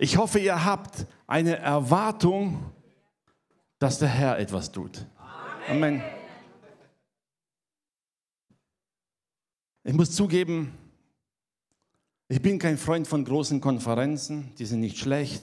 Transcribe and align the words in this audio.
Ich 0.00 0.16
hoffe, 0.16 0.38
ihr 0.38 0.64
habt 0.64 1.06
eine 1.26 1.56
Erwartung, 1.56 2.70
dass 3.80 3.98
der 3.98 4.08
Herr 4.08 4.38
etwas 4.38 4.70
tut. 4.70 5.04
Amen. 5.68 6.02
Ich 9.82 9.92
muss 9.92 10.12
zugeben, 10.12 10.72
ich 12.28 12.40
bin 12.40 12.60
kein 12.60 12.78
Freund 12.78 13.08
von 13.08 13.24
großen 13.24 13.60
Konferenzen, 13.60 14.52
die 14.58 14.66
sind 14.66 14.80
nicht 14.80 14.98
schlecht. 14.98 15.42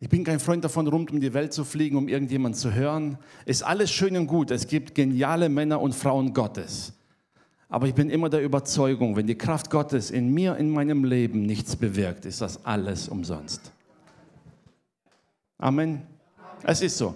Ich 0.00 0.10
bin 0.10 0.24
kein 0.24 0.40
Freund 0.40 0.62
davon, 0.62 0.86
rund 0.86 1.10
um 1.10 1.20
die 1.20 1.32
Welt 1.32 1.54
zu 1.54 1.64
fliegen, 1.64 1.96
um 1.96 2.08
irgendjemand 2.08 2.56
zu 2.56 2.74
hören. 2.74 3.16
Ist 3.46 3.62
alles 3.62 3.90
schön 3.90 4.16
und 4.18 4.26
gut. 4.26 4.50
Es 4.50 4.66
gibt 4.66 4.94
geniale 4.94 5.48
Männer 5.48 5.80
und 5.80 5.94
Frauen 5.94 6.34
Gottes. 6.34 6.92
Aber 7.68 7.88
ich 7.88 7.94
bin 7.94 8.10
immer 8.10 8.28
der 8.28 8.42
Überzeugung, 8.42 9.16
wenn 9.16 9.26
die 9.26 9.36
Kraft 9.36 9.70
Gottes 9.70 10.10
in 10.10 10.32
mir, 10.32 10.56
in 10.56 10.70
meinem 10.70 11.04
Leben 11.04 11.42
nichts 11.42 11.74
bewirkt, 11.74 12.24
ist 12.24 12.40
das 12.40 12.64
alles 12.64 13.08
umsonst. 13.08 13.72
Amen. 15.58 16.02
Es 16.62 16.80
ist 16.80 16.96
so. 16.96 17.14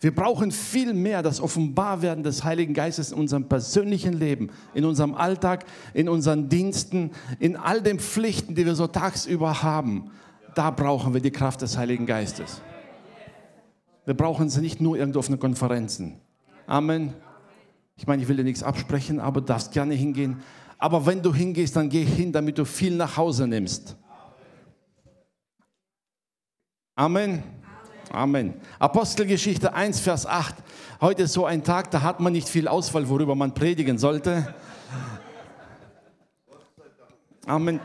Wir 0.00 0.14
brauchen 0.14 0.52
viel 0.52 0.92
mehr 0.92 1.22
das 1.22 1.40
Offenbarwerden 1.40 2.22
des 2.22 2.44
Heiligen 2.44 2.74
Geistes 2.74 3.12
in 3.12 3.18
unserem 3.18 3.48
persönlichen 3.48 4.12
Leben, 4.12 4.50
in 4.74 4.84
unserem 4.84 5.14
Alltag, 5.14 5.64
in 5.94 6.08
unseren 6.08 6.48
Diensten, 6.48 7.12
in 7.38 7.56
all 7.56 7.80
den 7.80 7.98
Pflichten, 7.98 8.54
die 8.54 8.66
wir 8.66 8.74
so 8.74 8.86
tagsüber 8.86 9.62
haben. 9.62 10.10
Da 10.54 10.70
brauchen 10.70 11.14
wir 11.14 11.20
die 11.20 11.30
Kraft 11.30 11.62
des 11.62 11.78
Heiligen 11.78 12.06
Geistes. 12.06 12.60
Wir 14.04 14.14
brauchen 14.14 14.48
sie 14.48 14.60
nicht 14.60 14.80
nur 14.80 14.96
irgendwo 14.96 15.20
auf 15.20 15.26
den 15.28 15.38
Konferenzen. 15.38 16.16
Amen. 16.66 17.14
Ich 17.98 18.06
meine, 18.06 18.22
ich 18.22 18.28
will 18.28 18.36
dir 18.36 18.44
nichts 18.44 18.62
absprechen, 18.62 19.18
aber 19.18 19.40
darfst 19.40 19.72
gerne 19.72 19.92
hingehen. 19.92 20.40
Aber 20.78 21.04
wenn 21.04 21.20
du 21.20 21.34
hingehst, 21.34 21.74
dann 21.74 21.88
geh 21.88 22.04
hin, 22.04 22.32
damit 22.32 22.56
du 22.56 22.64
viel 22.64 22.96
nach 22.96 23.16
Hause 23.16 23.46
nimmst. 23.48 23.96
Amen. 26.94 27.42
Amen. 28.10 28.54
Apostelgeschichte 28.78 29.74
1, 29.74 30.00
Vers 30.00 30.26
8. 30.26 30.54
Heute 31.00 31.24
ist 31.24 31.32
so 31.32 31.44
ein 31.44 31.64
Tag, 31.64 31.90
da 31.90 32.02
hat 32.02 32.20
man 32.20 32.32
nicht 32.32 32.48
viel 32.48 32.68
Auswahl, 32.68 33.08
worüber 33.08 33.34
man 33.34 33.52
predigen 33.52 33.98
sollte. 33.98 34.54
Amen. 37.46 37.80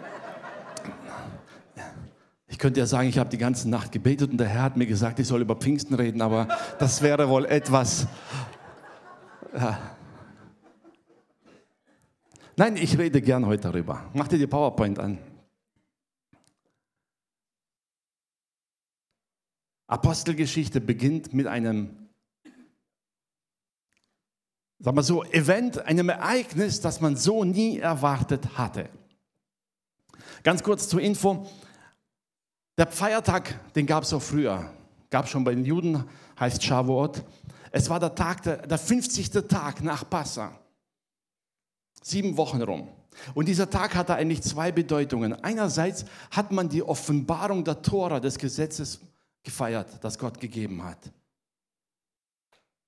Ich 2.48 2.60
könnte 2.60 2.80
ja 2.80 2.86
sagen, 2.86 3.10
ich 3.10 3.18
habe 3.18 3.32
die 3.32 3.38
ganze 3.40 3.68
Nacht 3.68 3.92
gebetet 3.92 4.32
und 4.32 4.38
der 4.38 4.48
Herr 4.48 4.62
hat 4.62 4.78
mir 4.78 4.86
gesagt, 4.86 5.20
ich 5.20 5.28
soll 5.28 5.42
über 5.42 5.56
Pfingsten 5.56 5.96
reden, 5.96 6.22
aber 6.22 6.48
das 6.78 7.02
wäre 7.02 7.28
wohl 7.28 7.46
etwas. 7.46 8.08
Ja. 9.56 9.80
Nein, 12.56 12.78
ich 12.78 12.98
rede 13.00 13.20
gern 13.22 13.48
heute 13.48 13.64
darüber. 13.64 14.10
Mach 14.14 14.28
dir 14.28 14.38
die 14.38 14.46
PowerPoint 14.46 15.00
an. 15.00 15.18
Apostelgeschichte 19.88 20.80
beginnt 20.80 21.34
mit 21.34 21.48
einem, 21.48 22.10
sagen 24.80 24.98
wir 24.98 25.04
so, 25.04 25.24
Event, 25.24 25.80
einem 25.80 26.10
Ereignis, 26.10 26.80
das 26.80 27.02
man 27.02 27.16
so 27.16 27.44
nie 27.44 27.80
erwartet 27.80 28.58
hatte. 28.58 28.90
Ganz 30.44 30.62
kurz 30.62 30.88
zur 30.88 31.02
Info. 31.02 31.48
Der 32.78 32.88
Feiertag, 32.88 33.74
den 33.74 33.88
gab 33.88 34.04
es 34.04 34.14
auch 34.14 34.22
früher. 34.22 34.72
Gab 35.10 35.26
es 35.26 35.32
schon 35.32 35.44
bei 35.44 35.56
den 35.56 35.66
Juden, 35.66 36.04
heißt 36.40 36.64
Shavuot. 36.64 37.24
Es 37.72 37.90
war 37.90 38.00
der 38.00 38.14
Tag, 38.14 38.44
der, 38.44 38.58
der 38.68 38.78
50. 38.78 39.30
Tag 39.48 39.84
nach 39.84 40.08
Passa. 40.08 40.63
Sieben 42.04 42.38
Wochen 42.38 42.62
rum. 42.62 42.90
Und 43.34 43.48
dieser 43.48 43.70
Tag 43.70 43.96
hatte 43.96 44.16
eigentlich 44.16 44.42
zwei 44.42 44.72
Bedeutungen. 44.72 45.34
Einerseits 45.44 46.06
hat 46.32 46.52
man 46.52 46.70
die 46.70 46.84
Offenbarung 46.84 47.64
der 47.64 47.82
Tora, 47.82 48.20
des 48.20 48.38
Gesetzes, 48.38 49.00
gefeiert, 49.44 49.88
das 50.02 50.20
Gott 50.20 50.40
gegeben 50.40 50.84
hat. 50.84 51.12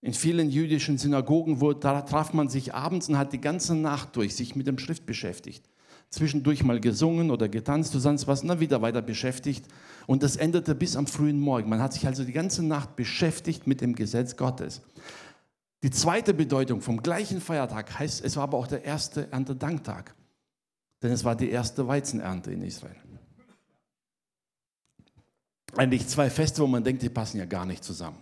In 0.02 0.14
vielen 0.14 0.50
jüdischen 0.50 0.98
Synagogen 0.98 1.62
wo, 1.62 1.74
da 1.74 2.02
traf 2.02 2.34
man 2.34 2.50
sich 2.50 2.74
abends 2.74 3.10
und 3.10 3.18
hat 3.18 3.34
die 3.34 3.42
ganze 3.42 3.74
Nacht 3.74 4.16
durch 4.16 4.36
sich 4.36 4.56
mit 4.56 4.68
dem 4.68 4.78
Schrift 4.78 5.06
beschäftigt. 5.06 5.68
Zwischendurch 6.10 6.64
mal 6.64 6.80
gesungen 6.80 7.32
oder 7.32 7.50
getanzt 7.50 7.94
oder 7.94 8.02
sonst 8.02 8.28
was, 8.28 8.42
und 8.42 8.50
dann 8.50 8.60
wieder 8.60 8.82
weiter 8.82 9.02
beschäftigt. 9.02 9.66
Und 10.06 10.22
das 10.22 10.36
endete 10.36 10.76
bis 10.76 10.96
am 10.96 11.08
frühen 11.08 11.40
Morgen. 11.40 11.70
Man 11.70 11.82
hat 11.82 11.94
sich 11.94 12.06
also 12.06 12.24
die 12.24 12.34
ganze 12.34 12.64
Nacht 12.64 12.96
beschäftigt 12.96 13.66
mit 13.66 13.82
dem 13.82 13.96
Gesetz 13.96 14.38
Gottes. 14.38 14.82
Die 15.84 15.92
zweite 15.92 16.34
Bedeutung 16.34 16.82
vom 16.82 17.02
gleichen 17.02 17.42
Feiertag 17.42 18.00
heißt, 18.00 18.24
es 18.24 18.36
war 18.38 18.44
aber 18.44 18.58
auch 18.58 18.68
der 18.68 18.84
erste 18.84 19.32
Erntedanktag. 19.32 20.16
Denn 21.02 21.12
es 21.12 21.24
war 21.24 21.36
die 21.36 21.50
erste 21.50 21.88
Weizenernte 21.88 22.52
in 22.52 22.64
Israel. 22.64 22.96
Eigentlich 25.76 26.08
zwei 26.08 26.30
Feste, 26.30 26.62
wo 26.62 26.68
man 26.68 26.84
denkt, 26.84 27.02
die 27.02 27.10
passen 27.10 27.38
ja 27.38 27.46
gar 27.46 27.66
nicht 27.66 27.84
zusammen. 27.84 28.18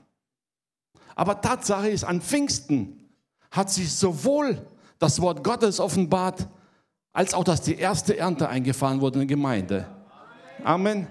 Aber 1.16 1.40
Tatsache 1.40 1.90
ist, 1.90 2.04
an 2.04 2.22
Pfingsten 2.22 3.10
hat 3.52 3.70
sich 3.70 3.94
sowohl 3.94 4.66
das 4.98 5.22
Wort 5.22 5.44
Gottes 5.44 5.80
offenbart, 5.80 6.48
als 7.12 7.36
auch, 7.36 7.44
dass 7.44 7.62
die 7.62 7.76
erste 7.76 8.18
Ernte 8.18 8.50
eingefahren 8.50 9.00
wurde 9.00 9.22
in 9.22 9.28
der 9.28 9.36
Gemeinde. 9.36 9.88
Amen. 10.64 11.08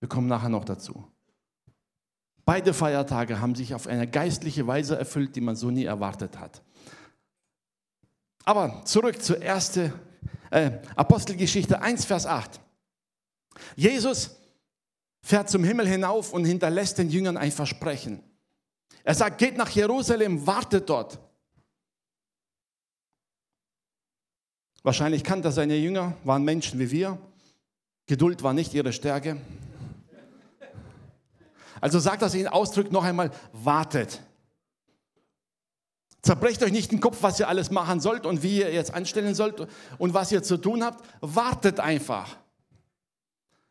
Wir 0.00 0.08
kommen 0.08 0.26
nachher 0.26 0.48
noch 0.48 0.64
dazu. 0.64 1.06
Beide 2.48 2.72
Feiertage 2.72 3.42
haben 3.42 3.54
sich 3.54 3.74
auf 3.74 3.86
eine 3.86 4.08
geistliche 4.08 4.66
Weise 4.66 4.96
erfüllt, 4.96 5.36
die 5.36 5.42
man 5.42 5.54
so 5.54 5.70
nie 5.70 5.84
erwartet 5.84 6.38
hat. 6.38 6.62
Aber 8.42 8.82
zurück 8.86 9.20
zur 9.20 9.42
ersten 9.42 9.92
äh, 10.50 10.70
Apostelgeschichte 10.96 11.82
1, 11.82 12.06
Vers 12.06 12.24
8. 12.24 12.58
Jesus 13.76 14.38
fährt 15.20 15.50
zum 15.50 15.62
Himmel 15.62 15.86
hinauf 15.86 16.32
und 16.32 16.46
hinterlässt 16.46 16.96
den 16.96 17.10
Jüngern 17.10 17.36
ein 17.36 17.52
Versprechen. 17.52 18.22
Er 19.04 19.14
sagt, 19.14 19.36
geht 19.36 19.58
nach 19.58 19.68
Jerusalem, 19.68 20.46
wartet 20.46 20.88
dort. 20.88 21.18
Wahrscheinlich 24.82 25.22
kannte 25.22 25.48
er 25.48 25.52
seine 25.52 25.76
Jünger, 25.76 26.16
waren 26.24 26.44
Menschen 26.44 26.80
wie 26.80 26.90
wir. 26.90 27.18
Geduld 28.06 28.42
war 28.42 28.54
nicht 28.54 28.72
ihre 28.72 28.94
Stärke. 28.94 29.36
Also 31.80 31.98
sagt 31.98 32.22
das 32.22 32.34
ihnen 32.34 32.48
ausdrückt 32.48 32.92
noch 32.92 33.04
einmal, 33.04 33.30
wartet. 33.52 34.20
Zerbrecht 36.22 36.62
euch 36.62 36.72
nicht 36.72 36.90
den 36.90 37.00
Kopf, 37.00 37.18
was 37.22 37.38
ihr 37.38 37.48
alles 37.48 37.70
machen 37.70 38.00
sollt 38.00 38.26
und 38.26 38.42
wie 38.42 38.58
ihr 38.58 38.72
jetzt 38.72 38.92
anstellen 38.92 39.34
sollt 39.34 39.66
und 39.98 40.14
was 40.14 40.32
ihr 40.32 40.42
zu 40.42 40.56
tun 40.56 40.84
habt. 40.84 41.04
Wartet 41.20 41.80
einfach. 41.80 42.36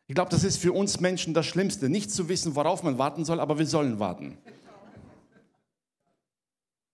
Ich 0.06 0.14
glaube, 0.14 0.30
das 0.30 0.42
ist 0.42 0.56
für 0.56 0.72
uns 0.72 1.00
Menschen 1.00 1.34
das 1.34 1.44
Schlimmste, 1.44 1.90
nicht 1.90 2.10
zu 2.10 2.30
wissen, 2.30 2.54
worauf 2.56 2.82
man 2.82 2.96
warten 2.96 3.26
soll, 3.26 3.40
aber 3.40 3.58
wir 3.58 3.66
sollen 3.66 3.98
warten. 3.98 4.38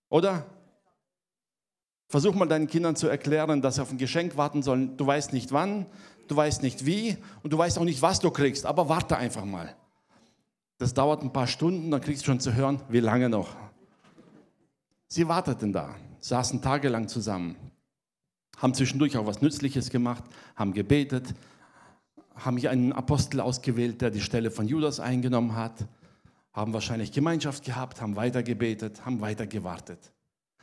Oder? 0.09 0.45
Versuch 2.09 2.35
mal 2.35 2.47
deinen 2.47 2.67
Kindern 2.67 2.97
zu 2.97 3.07
erklären, 3.07 3.63
dass 3.63 3.77
sie 3.77 3.83
auf 3.83 3.91
ein 3.91 3.99
Geschenk 3.99 4.37
warten 4.37 4.63
sollen. 4.63 4.97
Du 4.97 5.07
weißt 5.07 5.33
nicht 5.33 5.53
wann, 5.53 5.87
du 6.29 6.37
weißt 6.37 6.63
nicht 6.63 6.87
wie 6.87 7.17
und 7.43 7.53
du 7.53 7.59
weißt 7.59 7.79
auch 7.79 7.85
nicht, 7.85 8.03
was 8.03 8.19
du 8.19 8.31
kriegst, 8.31 8.67
aber 8.67 8.89
warte 8.89 9.17
einfach 9.17 9.45
mal. 9.45 9.75
Das 10.79 10.93
dauert 10.93 11.23
ein 11.23 11.33
paar 11.33 11.47
Stunden, 11.47 11.91
dann 11.91 12.01
kriegst 12.01 12.23
du 12.23 12.27
schon 12.27 12.41
zu 12.41 12.55
hören, 12.55 12.81
wie 12.89 13.01
lange 13.01 13.29
noch. 13.29 13.57
Sie 15.07 15.29
warteten 15.29 15.73
da, 15.73 15.95
saßen 16.21 16.61
tagelang 16.61 17.07
zusammen, 17.07 17.57
haben 18.57 18.75
zwischendurch 18.75 19.17
auch 19.17 19.27
was 19.27 19.41
Nützliches 19.41 19.91
gemacht, 19.91 20.25
haben 20.57 20.73
gebetet, 20.73 21.35
haben 22.35 22.57
hier 22.57 22.73
einen 22.73 22.93
Apostel 22.93 23.41
ausgewählt, 23.41 24.01
der 24.01 24.11
die 24.11 24.21
Stelle 24.21 24.51
von 24.51 24.67
Judas 24.67 24.99
eingenommen 24.99 25.55
hat, 25.55 25.87
haben 26.53 26.73
wahrscheinlich 26.73 27.13
Gemeinschaft 27.13 27.65
gehabt, 27.65 28.01
haben 28.01 28.17
weiter 28.17 28.43
gebetet, 28.43 29.05
haben 29.07 29.21
weiter 29.21 29.47
gewartet. 29.47 30.13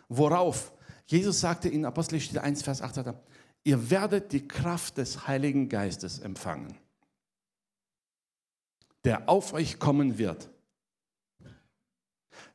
Worauf? 0.10 0.74
Jesus 1.06 1.40
sagte 1.40 1.70
in 1.70 1.86
Apostelgeschichte 1.86 2.44
1, 2.44 2.64
Vers 2.64 2.82
8, 2.82 3.14
ihr 3.64 3.90
werdet 3.90 4.34
die 4.34 4.46
Kraft 4.46 4.97
des 4.97 5.28
Heiligen 5.28 5.70
Geistes 5.70 6.20
empfangen 6.20 6.78
der 9.03 9.28
auf 9.30 9.53
euch 9.53 9.80
kommen 9.80 10.18
wird. 10.18 10.50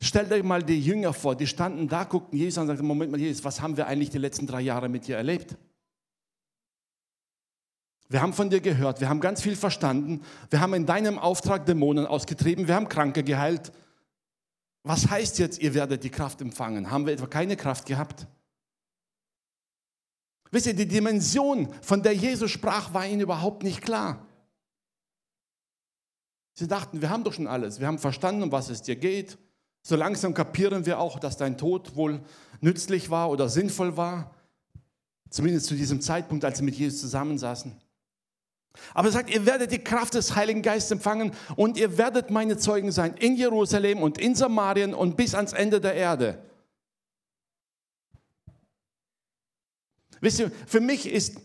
Stellt 0.00 0.30
euch 0.30 0.42
mal 0.42 0.62
die 0.62 0.80
Jünger 0.80 1.12
vor, 1.12 1.34
die 1.34 1.46
standen 1.46 1.88
da, 1.88 2.04
guckten 2.04 2.38
Jesus 2.38 2.58
an 2.58 2.62
und 2.62 2.68
sagten, 2.68 2.86
Moment 2.86 3.10
mal, 3.10 3.20
Jesus, 3.20 3.44
was 3.44 3.60
haben 3.60 3.76
wir 3.76 3.86
eigentlich 3.86 4.10
die 4.10 4.18
letzten 4.18 4.46
drei 4.46 4.60
Jahre 4.60 4.88
mit 4.88 5.06
dir 5.06 5.16
erlebt? 5.16 5.56
Wir 8.08 8.22
haben 8.22 8.32
von 8.32 8.50
dir 8.50 8.60
gehört, 8.60 9.00
wir 9.00 9.08
haben 9.08 9.20
ganz 9.20 9.42
viel 9.42 9.56
verstanden, 9.56 10.22
wir 10.50 10.60
haben 10.60 10.74
in 10.74 10.86
deinem 10.86 11.18
Auftrag 11.18 11.66
Dämonen 11.66 12.06
ausgetrieben, 12.06 12.68
wir 12.68 12.74
haben 12.74 12.88
Kranke 12.88 13.24
geheilt. 13.24 13.72
Was 14.84 15.10
heißt 15.10 15.38
jetzt, 15.40 15.60
ihr 15.60 15.74
werdet 15.74 16.04
die 16.04 16.10
Kraft 16.10 16.40
empfangen? 16.40 16.90
Haben 16.90 17.06
wir 17.06 17.14
etwa 17.14 17.26
keine 17.26 17.56
Kraft 17.56 17.86
gehabt? 17.86 18.28
Wisst 20.52 20.66
ihr, 20.66 20.74
die 20.74 20.86
Dimension, 20.86 21.72
von 21.82 22.02
der 22.02 22.14
Jesus 22.14 22.50
sprach, 22.50 22.94
war 22.94 23.04
ihnen 23.04 23.20
überhaupt 23.20 23.64
nicht 23.64 23.82
klar. 23.82 24.25
Sie 26.58 26.66
dachten, 26.66 27.02
wir 27.02 27.10
haben 27.10 27.22
doch 27.22 27.34
schon 27.34 27.46
alles. 27.46 27.80
Wir 27.80 27.86
haben 27.86 27.98
verstanden, 27.98 28.42
um 28.42 28.50
was 28.50 28.70
es 28.70 28.80
dir 28.80 28.96
geht. 28.96 29.36
So 29.82 29.94
langsam 29.94 30.32
kapieren 30.32 30.86
wir 30.86 30.98
auch, 30.98 31.18
dass 31.20 31.36
dein 31.36 31.58
Tod 31.58 31.94
wohl 31.94 32.20
nützlich 32.62 33.10
war 33.10 33.30
oder 33.30 33.50
sinnvoll 33.50 33.98
war. 33.98 34.34
Zumindest 35.28 35.66
zu 35.66 35.74
diesem 35.74 36.00
Zeitpunkt, 36.00 36.44
als 36.46 36.58
sie 36.58 36.64
mit 36.64 36.74
Jesus 36.74 37.02
zusammensaßen. 37.02 37.76
Aber 38.94 39.08
er 39.08 39.12
sagt, 39.12 39.30
ihr 39.30 39.44
werdet 39.44 39.70
die 39.70 39.84
Kraft 39.84 40.14
des 40.14 40.34
Heiligen 40.34 40.62
Geistes 40.62 40.90
empfangen 40.90 41.32
und 41.56 41.76
ihr 41.76 41.98
werdet 41.98 42.30
meine 42.30 42.56
Zeugen 42.56 42.90
sein 42.90 43.14
in 43.14 43.36
Jerusalem 43.36 44.02
und 44.02 44.18
in 44.18 44.34
Samarien 44.34 44.94
und 44.94 45.16
bis 45.16 45.34
ans 45.34 45.52
Ende 45.52 45.80
der 45.80 45.94
Erde. 45.94 46.42
Wisst 50.20 50.40
ihr, 50.40 50.50
für 50.66 50.80
mich 50.80 51.06
ist 51.06 51.36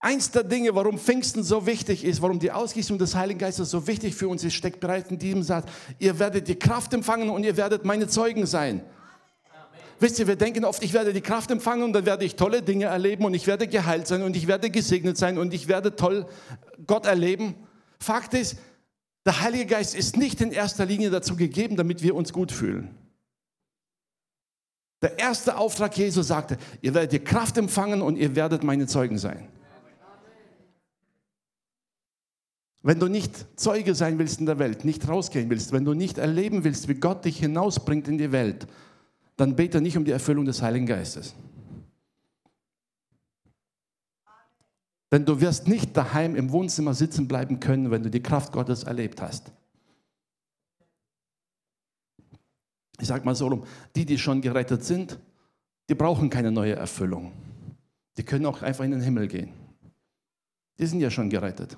eins 0.00 0.30
der 0.30 0.44
Dinge, 0.44 0.74
warum 0.74 0.98
Pfingsten 0.98 1.42
so 1.42 1.66
wichtig 1.66 2.04
ist, 2.04 2.22
warum 2.22 2.38
die 2.38 2.52
Ausgießung 2.52 2.98
des 2.98 3.14
Heiligen 3.14 3.38
Geistes 3.38 3.70
so 3.70 3.86
wichtig 3.86 4.14
für 4.14 4.28
uns 4.28 4.44
ist, 4.44 4.54
steckt 4.54 4.80
bereits 4.80 5.10
in 5.10 5.18
diesem 5.18 5.42
Satz. 5.42 5.68
Ihr 5.98 6.18
werdet 6.18 6.48
die 6.48 6.56
Kraft 6.56 6.92
empfangen 6.94 7.30
und 7.30 7.44
ihr 7.44 7.56
werdet 7.56 7.84
meine 7.84 8.08
Zeugen 8.08 8.46
sein. 8.46 8.82
Wisst 10.00 10.20
ihr, 10.20 10.28
wir 10.28 10.36
denken 10.36 10.64
oft, 10.64 10.82
ich 10.84 10.92
werde 10.92 11.12
die 11.12 11.20
Kraft 11.20 11.50
empfangen 11.50 11.82
und 11.82 11.92
dann 11.92 12.06
werde 12.06 12.24
ich 12.24 12.36
tolle 12.36 12.62
Dinge 12.62 12.84
erleben 12.84 13.24
und 13.24 13.34
ich 13.34 13.48
werde 13.48 13.66
geheilt 13.66 14.06
sein 14.06 14.22
und 14.22 14.36
ich 14.36 14.46
werde 14.46 14.70
gesegnet 14.70 15.18
sein 15.18 15.38
und 15.38 15.52
ich 15.52 15.66
werde 15.66 15.96
toll 15.96 16.26
Gott 16.86 17.04
erleben. 17.04 17.54
Fakt 17.98 18.34
ist, 18.34 18.58
der 19.26 19.40
Heilige 19.40 19.66
Geist 19.66 19.96
ist 19.96 20.16
nicht 20.16 20.40
in 20.40 20.52
erster 20.52 20.86
Linie 20.86 21.10
dazu 21.10 21.34
gegeben, 21.34 21.76
damit 21.76 22.02
wir 22.02 22.14
uns 22.14 22.32
gut 22.32 22.52
fühlen. 22.52 22.94
Der 25.02 25.18
erste 25.18 25.56
Auftrag 25.56 25.96
Jesu 25.96 26.22
sagte, 26.22 26.58
ihr 26.80 26.94
werdet 26.94 27.12
die 27.12 27.18
Kraft 27.18 27.56
empfangen 27.56 28.00
und 28.00 28.16
ihr 28.16 28.36
werdet 28.36 28.62
meine 28.62 28.86
Zeugen 28.86 29.18
sein. 29.18 29.48
Wenn 32.88 33.00
du 33.00 33.08
nicht 33.08 33.60
Zeuge 33.60 33.94
sein 33.94 34.18
willst 34.18 34.40
in 34.40 34.46
der 34.46 34.58
Welt, 34.58 34.86
nicht 34.86 35.06
rausgehen 35.06 35.50
willst, 35.50 35.72
wenn 35.72 35.84
du 35.84 35.92
nicht 35.92 36.16
erleben 36.16 36.64
willst, 36.64 36.88
wie 36.88 36.94
Gott 36.94 37.22
dich 37.26 37.38
hinausbringt 37.38 38.08
in 38.08 38.16
die 38.16 38.32
Welt, 38.32 38.66
dann 39.36 39.56
bete 39.56 39.82
nicht 39.82 39.98
um 39.98 40.06
die 40.06 40.10
Erfüllung 40.10 40.46
des 40.46 40.62
Heiligen 40.62 40.86
Geistes. 40.86 41.34
Denn 45.12 45.26
du 45.26 45.38
wirst 45.38 45.68
nicht 45.68 45.94
daheim 45.94 46.34
im 46.34 46.50
Wohnzimmer 46.50 46.94
sitzen 46.94 47.28
bleiben 47.28 47.60
können, 47.60 47.90
wenn 47.90 48.04
du 48.04 48.08
die 48.08 48.22
Kraft 48.22 48.54
Gottes 48.54 48.84
erlebt 48.84 49.20
hast. 49.20 49.52
Ich 52.98 53.08
sage 53.08 53.22
mal 53.22 53.34
so 53.34 53.48
rum, 53.48 53.64
die, 53.96 54.06
die 54.06 54.16
schon 54.16 54.40
gerettet 54.40 54.82
sind, 54.82 55.18
die 55.90 55.94
brauchen 55.94 56.30
keine 56.30 56.50
neue 56.50 56.76
Erfüllung. 56.76 57.32
Die 58.16 58.22
können 58.22 58.46
auch 58.46 58.62
einfach 58.62 58.84
in 58.84 58.92
den 58.92 59.02
Himmel 59.02 59.28
gehen. 59.28 59.52
Die 60.78 60.86
sind 60.86 61.00
ja 61.00 61.10
schon 61.10 61.28
gerettet. 61.28 61.76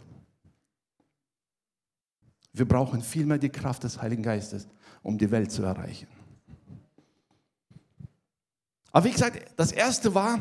Wir 2.53 2.67
brauchen 2.67 3.03
vielmehr 3.03 3.39
die 3.39 3.49
Kraft 3.49 3.85
des 3.85 4.01
Heiligen 4.03 4.23
Geistes, 4.23 4.67
um 5.03 5.19
die 5.19 5.31
Welt 5.31 5.53
zu 5.53 5.63
erreichen. 5.63 6.09
Aber 8.93 9.05
wie 9.05 9.13
gesagt, 9.13 9.41
das 9.57 9.71
Erste 9.73 10.15
war, 10.15 10.41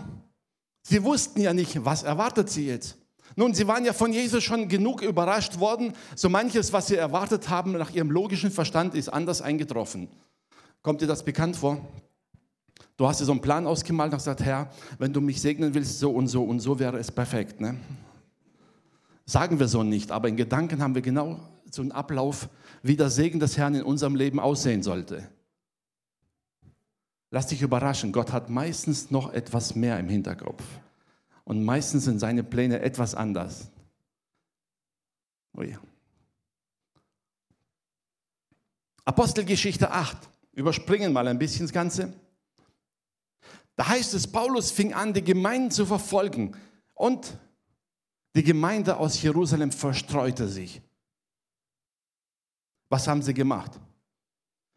sie 0.81 1.03
wussten 1.03 1.41
ja 1.41 1.53
nicht, 1.53 1.85
was 1.85 2.03
erwartet 2.03 2.49
sie 2.49 2.67
jetzt. 2.67 2.97
Nun, 3.35 3.53
sie 3.53 3.67
waren 3.67 3.85
ja 3.85 3.93
von 3.93 4.11
Jesus 4.11 4.43
schon 4.43 4.67
genug 4.67 5.01
überrascht 5.01 5.59
worden. 5.59 5.93
So 6.15 6.29
manches, 6.29 6.73
was 6.73 6.87
sie 6.87 6.95
erwartet 6.95 7.49
haben, 7.49 7.73
nach 7.73 7.91
ihrem 7.91 8.09
logischen 8.09 8.51
Verstand, 8.51 8.95
ist 8.95 9.09
anders 9.09 9.41
eingetroffen. 9.41 10.09
Kommt 10.81 11.01
dir 11.01 11.07
das 11.07 11.23
bekannt 11.23 11.55
vor? 11.55 11.79
Du 12.97 13.07
hast 13.07 13.21
dir 13.21 13.25
so 13.25 13.31
einen 13.31 13.41
Plan 13.41 13.67
ausgemalt 13.67 14.11
und 14.11 14.17
gesagt, 14.17 14.41
Herr, 14.41 14.69
wenn 14.97 15.13
du 15.13 15.21
mich 15.21 15.39
segnen 15.39 15.73
willst, 15.73 15.99
so 15.99 16.11
und 16.11 16.27
so 16.27 16.43
und 16.43 16.59
so 16.59 16.79
wäre 16.79 16.97
es 16.97 17.11
perfekt. 17.11 17.61
Ne? 17.61 17.77
Sagen 19.25 19.59
wir 19.59 19.67
so 19.67 19.83
nicht, 19.83 20.11
aber 20.11 20.27
in 20.27 20.35
Gedanken 20.35 20.81
haben 20.81 20.95
wir 20.95 21.01
genau 21.01 21.39
so 21.71 21.81
einen 21.81 21.91
Ablauf, 21.91 22.49
wie 22.81 22.95
der 22.95 23.09
Segen 23.09 23.39
des 23.39 23.57
Herrn 23.57 23.75
in 23.75 23.83
unserem 23.83 24.15
Leben 24.15 24.39
aussehen 24.39 24.83
sollte. 24.83 25.29
Lass 27.31 27.47
dich 27.47 27.61
überraschen, 27.61 28.11
Gott 28.11 28.31
hat 28.31 28.49
meistens 28.49 29.11
noch 29.11 29.31
etwas 29.33 29.75
mehr 29.75 29.99
im 29.99 30.09
Hinterkopf. 30.09 30.63
Und 31.43 31.63
meistens 31.63 32.05
sind 32.05 32.19
seine 32.19 32.43
Pläne 32.43 32.81
etwas 32.81 33.15
anders. 33.15 33.69
Oh 35.55 35.61
ja. 35.61 35.79
Apostelgeschichte 39.05 39.91
8. 39.91 40.17
Überspringen 40.53 41.13
mal 41.13 41.27
ein 41.27 41.39
bisschen 41.39 41.65
das 41.65 41.73
Ganze. 41.73 42.13
Da 43.75 43.87
heißt 43.87 44.13
es, 44.13 44.27
Paulus 44.27 44.71
fing 44.71 44.93
an, 44.93 45.13
die 45.13 45.23
Gemeinden 45.23 45.71
zu 45.71 45.85
verfolgen. 45.85 46.55
Und 46.93 47.37
die 48.35 48.43
Gemeinde 48.43 48.97
aus 48.97 49.21
Jerusalem 49.21 49.71
verstreute 49.71 50.47
sich. 50.47 50.81
Was 52.89 53.07
haben 53.07 53.21
sie 53.21 53.33
gemacht? 53.33 53.79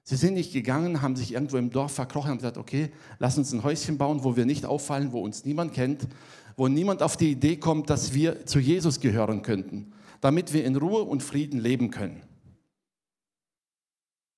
Sie 0.05 0.17
sind 0.17 0.35
nicht 0.35 0.53
gegangen, 0.53 1.01
haben 1.01 1.17
sich 1.17 1.33
irgendwo 1.33 1.57
im 1.57 1.71
Dorf 1.71 1.93
verkrochen 1.93 2.33
und 2.33 2.39
gesagt, 2.39 2.59
okay, 2.59 2.91
lass 3.19 3.39
uns 3.39 3.53
ein 3.53 3.63
Häuschen 3.63 3.99
bauen, 3.99 4.25
wo 4.25 4.37
wir 4.37 4.45
nicht 4.45 4.67
auffallen, 4.67 5.13
wo 5.13 5.21
uns 5.21 5.45
niemand 5.45 5.73
kennt, 5.73 6.09
wo 6.57 6.69
niemand 6.69 7.03
auf 7.03 7.17
die 7.17 7.31
Idee 7.31 7.57
kommt, 7.57 7.89
dass 7.89 8.13
wir 8.13 8.45
zu 8.45 8.59
Jesus 8.59 9.01
gehören 9.01 9.43
könnten, 9.43 9.93
damit 10.21 10.53
wir 10.53 10.65
in 10.65 10.77
Ruhe 10.77 11.03
und 11.03 11.23
Frieden 11.23 11.61
leben 11.61 11.91
können. 11.91 12.23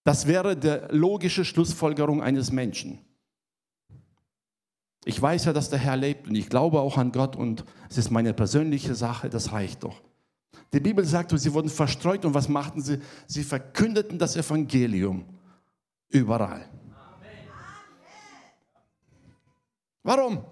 Das 0.04 0.26
wäre 0.26 0.54
die 0.54 0.80
logische 0.90 1.46
Schlussfolgerung 1.46 2.22
eines 2.22 2.52
Menschen. 2.52 2.98
Ich 5.06 5.20
weiß 5.20 5.46
ja, 5.46 5.52
dass 5.54 5.70
der 5.70 5.78
Herr 5.78 5.96
lebt 5.96 6.28
und 6.28 6.34
ich 6.34 6.50
glaube 6.50 6.80
auch 6.80 6.98
an 6.98 7.10
Gott 7.10 7.36
und 7.36 7.64
es 7.88 7.96
ist 7.96 8.10
meine 8.10 8.34
persönliche 8.34 8.94
Sache, 8.94 9.30
das 9.30 9.52
reicht 9.52 9.82
doch. 9.82 10.02
Die 10.72 10.80
Bibel 10.80 11.04
sagt, 11.04 11.38
sie 11.38 11.52
wurden 11.52 11.68
verstreut 11.68 12.24
und 12.24 12.34
was 12.34 12.48
machten 12.48 12.82
sie? 12.82 13.00
Sie 13.26 13.44
verkündeten 13.44 14.18
das 14.18 14.36
Evangelium 14.36 15.24
überall. 16.08 16.68
Warum? 20.02 20.44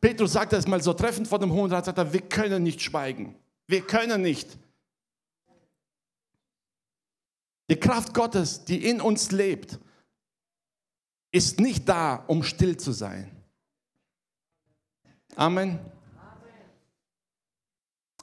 Petrus 0.00 0.32
sagt 0.32 0.52
das 0.52 0.66
mal 0.66 0.82
so 0.82 0.92
treffend 0.92 1.28
vor 1.28 1.38
dem 1.38 1.52
Hohen 1.52 1.70
Rat, 1.70 1.86
sagt 1.86 1.98
er, 1.98 2.12
wir 2.12 2.20
können 2.20 2.62
nicht 2.62 2.82
schweigen. 2.82 3.36
Wir 3.66 3.80
können 3.80 4.20
nicht. 4.20 4.58
Die 7.70 7.76
Kraft 7.76 8.12
Gottes, 8.12 8.64
die 8.64 8.84
in 8.84 9.00
uns 9.00 9.30
lebt, 9.30 9.78
ist 11.32 11.58
nicht 11.58 11.88
da, 11.88 12.16
um 12.26 12.42
still 12.42 12.76
zu 12.76 12.92
sein. 12.92 13.30
Amen. 15.36 15.80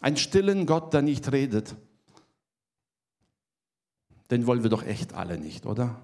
Ein 0.02 0.18
stillen 0.18 0.66
Gott, 0.66 0.94
der 0.94 1.04
nicht 1.04 1.32
redet, 1.32 1.76
den 4.32 4.48
wollen 4.48 4.64
wir 4.64 4.70
doch 4.70 4.84
echt 4.84 5.14
alle 5.14 5.38
nicht, 5.38 5.66
oder? 5.66 6.04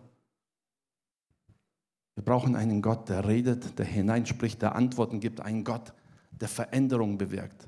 Wir 2.13 2.23
brauchen 2.23 2.55
einen 2.55 2.81
Gott, 2.81 3.09
der 3.09 3.27
redet, 3.27 3.77
der 3.79 3.85
hineinspricht, 3.85 4.61
der 4.61 4.75
Antworten 4.75 5.19
gibt, 5.19 5.41
einen 5.41 5.63
Gott, 5.63 5.93
der 6.31 6.47
Veränderung 6.47 7.17
bewirkt. 7.17 7.67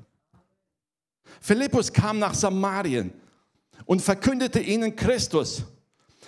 Philippus 1.40 1.92
kam 1.92 2.18
nach 2.18 2.34
Samarien 2.34 3.12
und 3.84 4.02
verkündete 4.02 4.60
ihnen 4.60 4.94
Christus. 4.94 5.64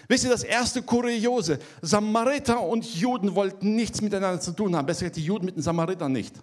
Wisst 0.09 0.25
ihr, 0.25 0.31
das 0.31 0.45
erste 0.45 0.83
Kuriose, 0.83 1.59
Samariter 1.81 2.61
und 2.61 2.85
Juden 2.95 3.35
wollten 3.35 3.75
nichts 3.77 4.01
miteinander 4.01 4.41
zu 4.41 4.53
tun 4.53 4.75
haben, 4.75 4.87
besser 4.87 5.03
gesagt 5.03 5.17
die 5.17 5.25
Juden 5.25 5.45
mit 5.45 5.57
den 5.57 5.63
Samaritern 5.63 6.13
nicht. 6.13 6.35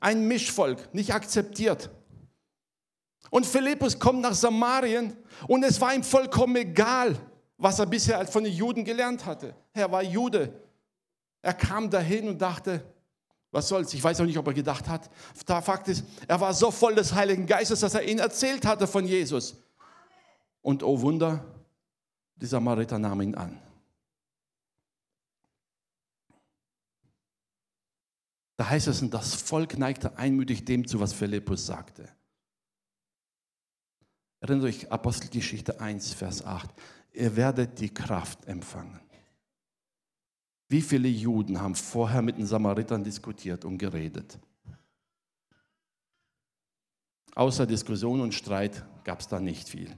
Ein 0.00 0.28
Mischvolk, 0.28 0.92
nicht 0.94 1.14
akzeptiert. 1.14 1.90
Und 3.30 3.46
Philippus 3.46 3.98
kommt 3.98 4.20
nach 4.20 4.34
Samarien 4.34 5.16
und 5.46 5.64
es 5.64 5.80
war 5.80 5.94
ihm 5.94 6.02
vollkommen 6.02 6.56
egal, 6.56 7.16
was 7.58 7.78
er 7.78 7.86
bisher 7.86 8.26
von 8.26 8.44
den 8.44 8.52
Juden 8.52 8.84
gelernt 8.84 9.26
hatte. 9.26 9.54
Er 9.72 9.90
war 9.90 10.02
Jude. 10.02 10.52
Er 11.42 11.54
kam 11.54 11.90
dahin 11.90 12.28
und 12.28 12.40
dachte, 12.40 12.82
was 13.50 13.68
soll's? 13.68 13.94
Ich 13.94 14.02
weiß 14.02 14.20
auch 14.20 14.24
nicht, 14.24 14.38
ob 14.38 14.46
er 14.46 14.54
gedacht 14.54 14.88
hat. 14.88 15.10
Der 15.46 15.62
Fakt 15.62 15.88
ist, 15.88 16.04
er 16.26 16.40
war 16.40 16.52
so 16.52 16.70
voll 16.70 16.94
des 16.94 17.14
Heiligen 17.14 17.46
Geistes, 17.46 17.80
dass 17.80 17.94
er 17.94 18.02
ihnen 18.02 18.18
erzählt 18.18 18.66
hatte 18.66 18.86
von 18.86 19.06
Jesus. 19.06 19.56
Und 20.60 20.82
oh 20.82 21.00
Wunder, 21.00 21.44
die 22.36 22.46
Samariter 22.46 22.98
nahmen 22.98 23.28
ihn 23.28 23.34
an. 23.34 23.60
Da 28.56 28.68
heißt 28.68 28.88
es, 28.88 29.08
das 29.08 29.34
Volk 29.34 29.78
neigte 29.78 30.18
einmütig 30.18 30.64
dem 30.64 30.86
zu, 30.86 30.98
was 30.98 31.12
Philippus 31.12 31.64
sagte. 31.64 32.08
Erinnert 34.40 34.66
euch 34.66 34.92
Apostelgeschichte 34.92 35.80
1, 35.80 36.14
Vers 36.14 36.44
8. 36.44 36.70
Ihr 37.12 37.34
werdet 37.36 37.80
die 37.80 37.92
Kraft 37.92 38.46
empfangen. 38.46 39.00
Wie 40.68 40.82
viele 40.82 41.08
Juden 41.08 41.60
haben 41.60 41.74
vorher 41.74 42.22
mit 42.22 42.38
den 42.38 42.46
Samaritern 42.46 43.02
diskutiert 43.02 43.64
und 43.64 43.78
geredet? 43.78 44.38
Außer 47.34 47.66
Diskussion 47.66 48.20
und 48.20 48.34
Streit 48.34 48.84
gab 49.04 49.20
es 49.20 49.28
da 49.28 49.40
nicht 49.40 49.68
viel. 49.68 49.96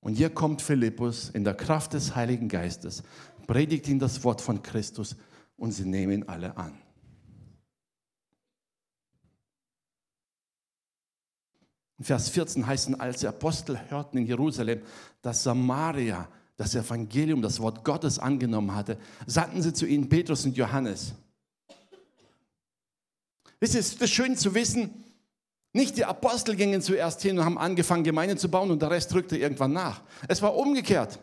Und 0.00 0.14
hier 0.14 0.30
kommt 0.30 0.62
Philippus 0.62 1.30
in 1.30 1.44
der 1.44 1.54
Kraft 1.54 1.92
des 1.92 2.14
Heiligen 2.14 2.48
Geistes, 2.48 3.02
predigt 3.46 3.88
ihnen 3.88 4.00
das 4.00 4.22
Wort 4.24 4.40
von 4.40 4.62
Christus 4.62 5.16
und 5.56 5.72
sie 5.72 5.84
nehmen 5.84 6.12
ihn 6.12 6.28
alle 6.28 6.56
an. 6.56 6.78
In 12.00 12.06
Vers 12.06 12.30
14 12.30 12.66
heißt 12.66 12.88
es, 12.88 12.94
als 12.98 13.20
die 13.20 13.26
Apostel 13.26 13.78
hörten 13.90 14.16
in 14.16 14.26
Jerusalem, 14.26 14.80
dass 15.20 15.42
Samaria 15.42 16.26
das 16.56 16.74
Evangelium, 16.74 17.42
das 17.42 17.60
Wort 17.60 17.84
Gottes 17.84 18.18
angenommen 18.18 18.74
hatte, 18.74 18.96
sandten 19.26 19.60
sie 19.60 19.74
zu 19.74 19.84
ihnen 19.84 20.08
Petrus 20.08 20.46
und 20.46 20.56
Johannes. 20.56 21.12
Wisst 23.60 23.74
ihr, 23.74 23.80
es 23.80 23.92
ist 23.92 24.08
schön 24.08 24.34
zu 24.34 24.54
wissen, 24.54 25.04
nicht 25.74 25.98
die 25.98 26.06
Apostel 26.06 26.56
gingen 26.56 26.80
zuerst 26.80 27.20
hin 27.20 27.38
und 27.38 27.44
haben 27.44 27.58
angefangen, 27.58 28.02
Gemeinden 28.02 28.38
zu 28.38 28.50
bauen 28.50 28.70
und 28.70 28.80
der 28.80 28.90
Rest 28.90 29.14
rückte 29.14 29.36
irgendwann 29.36 29.74
nach. 29.74 30.00
Es 30.26 30.40
war 30.40 30.56
umgekehrt. 30.56 31.18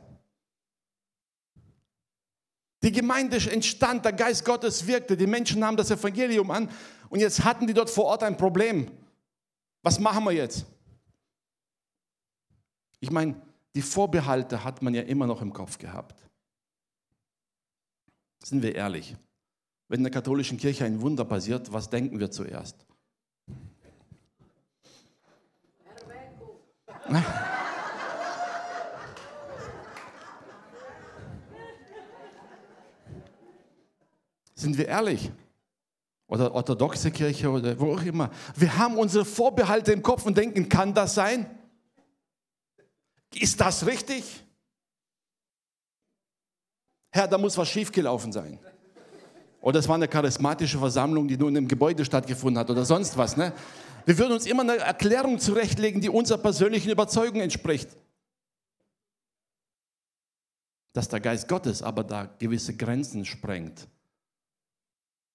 Die 2.84 2.92
Gemeinde 2.92 3.38
entstand, 3.52 4.06
der 4.06 4.14
Geist 4.14 4.46
Gottes 4.46 4.86
wirkte, 4.86 5.18
die 5.18 5.26
Menschen 5.26 5.60
nahmen 5.60 5.76
das 5.76 5.90
Evangelium 5.90 6.52
an 6.52 6.70
und 7.10 7.20
jetzt 7.20 7.44
hatten 7.44 7.66
die 7.66 7.74
dort 7.74 7.90
vor 7.90 8.06
Ort 8.06 8.22
ein 8.22 8.38
Problem. 8.38 8.92
Was 9.82 10.00
machen 10.00 10.24
wir 10.26 10.32
jetzt? 10.32 10.66
Ich 13.00 13.12
meine, 13.12 13.40
die 13.76 13.82
Vorbehalte 13.82 14.64
hat 14.64 14.82
man 14.82 14.94
ja 14.94 15.04
immer 15.04 15.28
noch 15.28 15.42
im 15.42 15.54
Kopf 15.54 15.78
gehabt. 15.78 16.28
Sind 18.44 18.64
wir 18.64 18.74
ehrlich? 18.76 19.16
Wenn 19.88 20.00
in 20.00 20.04
der 20.04 20.12
katholischen 20.12 20.58
Kirche 20.58 20.86
ein 20.86 21.00
Wunder 21.02 21.24
passiert, 21.26 21.72
was 21.72 21.90
denken 21.90 22.20
wir 22.20 22.32
zuerst? 22.32 22.86
Sind 34.56 34.78
wir 34.78 34.88
ehrlich? 34.88 35.32
Oder 36.28 36.54
orthodoxe 36.54 37.10
Kirche 37.12 37.50
oder 37.50 37.80
wo 37.80 37.94
auch 37.94 38.04
immer. 38.04 38.30
Wir 38.56 38.78
haben 38.78 38.98
unsere 38.98 39.24
Vorbehalte 39.24 39.94
im 39.94 40.02
Kopf 40.02 40.26
und 40.26 40.38
denken, 40.38 40.68
kann 40.68 40.94
das 40.94 41.16
sein? 41.16 41.50
Ist 43.34 43.60
das 43.62 43.86
richtig? 43.86 44.44
Herr, 47.12 47.28
da 47.28 47.38
muss 47.38 47.58
was 47.58 47.70
schiefgelaufen 47.70 48.32
sein. 48.32 48.60
Oder 49.62 49.80
es 49.80 49.88
war 49.88 49.96
eine 49.96 50.08
charismatische 50.08 50.78
Versammlung, 50.78 51.28
die 51.28 51.38
nur 51.38 51.50
in 51.50 51.58
einem 51.58 51.68
Gebäude 51.68 52.06
stattgefunden 52.06 52.60
hat 52.60 52.70
oder 52.70 52.86
sonst 52.86 53.18
was. 53.18 53.38
Ne? 53.38 53.54
Wir 54.06 54.18
würden 54.18 54.34
uns 54.34 54.46
immer 54.46 54.64
eine 54.64 54.78
Erklärung 54.78 55.40
zurechtlegen, 55.40 56.00
die 56.00 56.10
unserer 56.10 56.38
persönlichen 56.38 56.90
Überzeugung 56.90 57.42
entspricht. 57.42 57.90
Dass 60.94 61.10
der 61.10 61.20
Geist 61.20 61.48
Gottes 61.48 61.82
aber 61.82 62.04
da 62.04 62.26
gewisse 62.40 62.76
Grenzen 62.76 63.26
sprengt, 63.26 63.88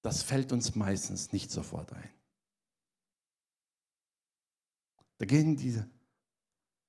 das 0.02 0.22
fällt 0.22 0.52
uns 0.52 0.74
meistens 0.74 1.32
nicht 1.32 1.50
sofort 1.50 1.92
ein. 1.92 2.10
Da 5.18 5.26
gehen 5.26 5.56
diese 5.56 5.88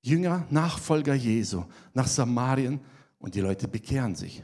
Jünger, 0.02 0.46
Nachfolger 0.50 1.14
Jesu 1.14 1.64
nach 1.94 2.08
Samarien 2.08 2.82
und 3.20 3.36
die 3.36 3.42
Leute 3.42 3.68
bekehren 3.68 4.16
sich. 4.16 4.44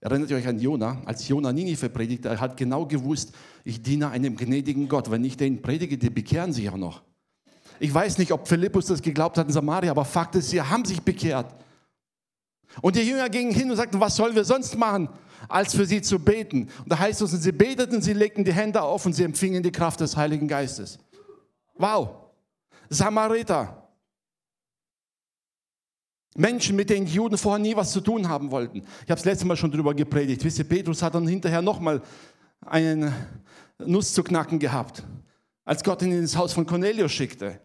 Erinnert 0.00 0.30
ihr 0.30 0.36
euch 0.36 0.46
an 0.46 0.58
Jona? 0.58 1.00
Als 1.06 1.26
Jona 1.28 1.50
Ninive 1.50 1.88
predigte, 1.88 2.28
er 2.28 2.38
hat 2.40 2.58
genau 2.58 2.84
gewusst, 2.84 3.34
ich 3.64 3.80
diene 3.80 4.10
einem 4.10 4.36
gnädigen 4.36 4.86
Gott. 4.86 5.10
Wenn 5.10 5.24
ich 5.24 5.38
den 5.38 5.62
predige, 5.62 5.96
die 5.96 6.10
bekehren 6.10 6.52
sich 6.52 6.68
auch 6.68 6.76
noch. 6.76 7.02
Ich 7.80 7.94
weiß 7.94 8.18
nicht, 8.18 8.30
ob 8.30 8.46
Philippus 8.46 8.86
das 8.86 9.00
geglaubt 9.00 9.38
hat 9.38 9.46
in 9.46 9.52
Samaria, 9.54 9.90
aber 9.90 10.04
Fakt 10.04 10.34
ist, 10.34 10.50
sie 10.50 10.60
haben 10.60 10.84
sich 10.84 11.00
bekehrt. 11.00 11.54
Und 12.80 12.96
die 12.96 13.02
Jünger 13.02 13.28
gingen 13.28 13.52
hin 13.52 13.70
und 13.70 13.76
sagten, 13.76 14.00
was 14.00 14.16
sollen 14.16 14.34
wir 14.34 14.44
sonst 14.44 14.76
machen, 14.76 15.08
als 15.48 15.74
für 15.74 15.86
sie 15.86 16.02
zu 16.02 16.18
beten? 16.18 16.68
Und 16.82 16.92
da 16.92 16.98
heißt 16.98 17.22
es, 17.22 17.32
und 17.32 17.40
sie 17.40 17.52
beteten, 17.52 18.02
sie 18.02 18.12
legten 18.12 18.44
die 18.44 18.52
Hände 18.52 18.82
auf 18.82 19.06
und 19.06 19.12
sie 19.12 19.24
empfingen 19.24 19.62
die 19.62 19.72
Kraft 19.72 20.00
des 20.00 20.16
Heiligen 20.16 20.48
Geistes. 20.48 20.98
Wow. 21.76 22.10
Samariter. 22.88 23.88
Menschen, 26.36 26.74
mit 26.74 26.90
denen 26.90 27.06
die 27.06 27.14
Juden 27.14 27.38
vorher 27.38 27.60
nie 27.60 27.76
was 27.76 27.92
zu 27.92 28.00
tun 28.00 28.28
haben 28.28 28.50
wollten. 28.50 28.78
Ich 29.04 29.10
habe 29.10 29.18
es 29.18 29.24
letztes 29.24 29.46
Mal 29.46 29.56
schon 29.56 29.70
darüber 29.70 29.94
gepredigt. 29.94 30.44
Wisst 30.44 30.58
ihr, 30.58 30.68
Petrus 30.68 31.02
hat 31.02 31.14
dann 31.14 31.28
hinterher 31.28 31.62
nochmal 31.62 32.02
einen 32.66 33.14
Nuss 33.78 34.12
zu 34.12 34.24
knacken 34.24 34.58
gehabt, 34.58 35.04
als 35.64 35.84
Gott 35.84 36.02
ihn 36.02 36.12
ins 36.12 36.36
Haus 36.36 36.52
von 36.52 36.66
Cornelius 36.66 37.12
schickte. 37.12 37.60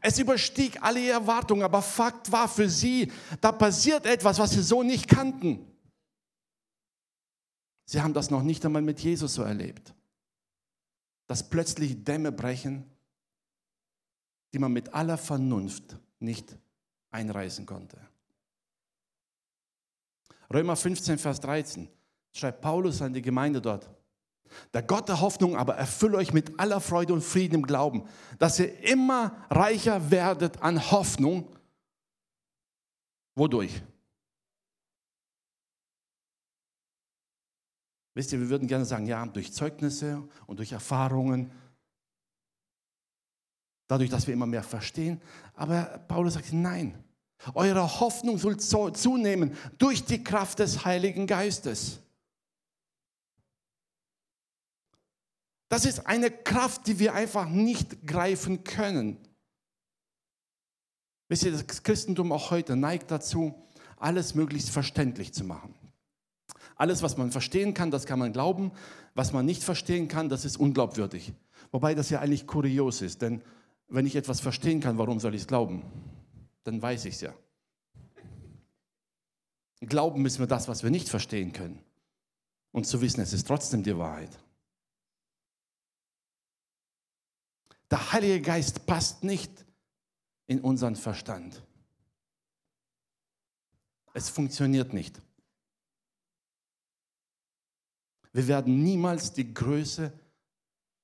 Es 0.00 0.18
überstieg 0.18 0.82
alle 0.82 1.08
Erwartungen, 1.08 1.62
aber 1.62 1.82
Fakt 1.82 2.30
war 2.30 2.48
für 2.48 2.68
sie, 2.68 3.10
da 3.40 3.52
passiert 3.52 4.06
etwas, 4.06 4.38
was 4.38 4.50
sie 4.50 4.62
so 4.62 4.82
nicht 4.82 5.08
kannten. 5.08 5.66
Sie 7.84 8.02
haben 8.02 8.14
das 8.14 8.30
noch 8.30 8.42
nicht 8.42 8.64
einmal 8.64 8.82
mit 8.82 9.00
Jesus 9.00 9.34
so 9.34 9.42
erlebt. 9.42 9.94
Dass 11.28 11.48
plötzlich 11.48 12.04
Dämme 12.04 12.32
brechen, 12.32 12.84
die 14.52 14.58
man 14.58 14.72
mit 14.72 14.92
aller 14.92 15.18
Vernunft 15.18 15.96
nicht 16.18 16.56
einreißen 17.10 17.64
konnte. 17.64 17.98
Römer 20.52 20.76
15, 20.76 21.18
Vers 21.18 21.40
13 21.40 21.88
schreibt 22.32 22.60
Paulus 22.60 23.02
an 23.02 23.12
die 23.12 23.22
Gemeinde 23.22 23.60
dort. 23.60 23.88
Der 24.72 24.82
Gott 24.82 25.08
der 25.08 25.20
Hoffnung 25.20 25.56
aber 25.56 25.76
erfülle 25.76 26.18
euch 26.18 26.32
mit 26.32 26.58
aller 26.58 26.80
Freude 26.80 27.12
und 27.12 27.22
Frieden 27.22 27.56
im 27.56 27.66
Glauben, 27.66 28.08
dass 28.38 28.58
ihr 28.58 28.78
immer 28.88 29.36
reicher 29.50 30.10
werdet 30.10 30.62
an 30.62 30.90
Hoffnung. 30.90 31.48
Wodurch? 33.34 33.82
Wisst 38.14 38.32
ihr, 38.32 38.40
wir 38.40 38.48
würden 38.48 38.66
gerne 38.66 38.86
sagen, 38.86 39.06
ja, 39.06 39.26
durch 39.26 39.52
Zeugnisse 39.52 40.26
und 40.46 40.58
durch 40.58 40.72
Erfahrungen, 40.72 41.50
dadurch, 43.88 44.08
dass 44.08 44.26
wir 44.26 44.32
immer 44.32 44.46
mehr 44.46 44.62
verstehen. 44.62 45.20
Aber 45.54 45.82
Paulus 46.08 46.34
sagt, 46.34 46.52
nein, 46.52 47.04
eure 47.52 48.00
Hoffnung 48.00 48.38
soll 48.38 48.56
zunehmen 48.94 49.54
durch 49.78 50.04
die 50.04 50.24
Kraft 50.24 50.60
des 50.60 50.84
Heiligen 50.86 51.26
Geistes. 51.26 52.00
Das 55.68 55.84
ist 55.84 56.06
eine 56.06 56.30
Kraft, 56.30 56.86
die 56.86 56.98
wir 56.98 57.14
einfach 57.14 57.48
nicht 57.48 58.06
greifen 58.06 58.64
können. 58.64 59.18
Wisst 61.28 61.44
ihr, 61.44 61.52
das 61.52 61.82
Christentum 61.82 62.30
auch 62.30 62.50
heute 62.50 62.76
neigt 62.76 63.10
dazu, 63.10 63.54
alles 63.96 64.34
möglichst 64.34 64.70
verständlich 64.70 65.34
zu 65.34 65.44
machen. 65.44 65.74
Alles, 66.76 67.02
was 67.02 67.16
man 67.16 67.32
verstehen 67.32 67.74
kann, 67.74 67.90
das 67.90 68.06
kann 68.06 68.18
man 68.18 68.32
glauben. 68.32 68.70
Was 69.14 69.32
man 69.32 69.46
nicht 69.46 69.64
verstehen 69.64 70.08
kann, 70.08 70.28
das 70.28 70.44
ist 70.44 70.58
unglaubwürdig. 70.58 71.32
Wobei 71.72 71.94
das 71.94 72.10
ja 72.10 72.20
eigentlich 72.20 72.46
kurios 72.46 73.00
ist, 73.00 73.22
denn 73.22 73.42
wenn 73.88 74.06
ich 74.06 74.14
etwas 74.14 74.40
verstehen 74.40 74.80
kann, 74.80 74.98
warum 74.98 75.18
soll 75.20 75.34
ich 75.34 75.42
es 75.42 75.46
glauben? 75.46 75.82
Dann 76.64 76.82
weiß 76.82 77.06
ich 77.06 77.14
es 77.14 77.20
ja. 77.22 77.34
Glauben 79.80 80.22
müssen 80.22 80.40
wir 80.40 80.46
das, 80.46 80.68
was 80.68 80.82
wir 80.82 80.90
nicht 80.90 81.08
verstehen 81.08 81.52
können. 81.52 81.78
Und 82.72 82.86
zu 82.86 83.00
wissen, 83.00 83.20
es 83.20 83.32
ist 83.32 83.46
trotzdem 83.46 83.82
die 83.82 83.96
Wahrheit. 83.96 84.30
Der 87.90 88.12
Heilige 88.12 88.40
Geist 88.40 88.86
passt 88.86 89.22
nicht 89.22 89.64
in 90.46 90.60
unseren 90.60 90.96
Verstand. 90.96 91.62
Es 94.14 94.28
funktioniert 94.28 94.92
nicht. 94.92 95.20
Wir 98.32 98.48
werden 98.48 98.82
niemals 98.82 99.32
die 99.32 99.52
Größe 99.52 100.12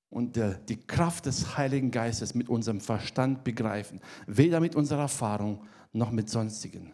und 0.09 0.35
die 0.35 0.77
Kraft 0.85 1.25
des 1.25 1.57
Heiligen 1.57 1.89
Geistes 1.89 2.35
mit 2.35 2.49
unserem 2.49 2.79
Verstand 2.79 3.43
begreifen. 3.43 4.01
Weder 4.27 4.59
mit 4.59 4.75
unserer 4.75 5.01
Erfahrung 5.01 5.65
noch 5.91 6.11
mit 6.11 6.29
sonstigen. 6.29 6.93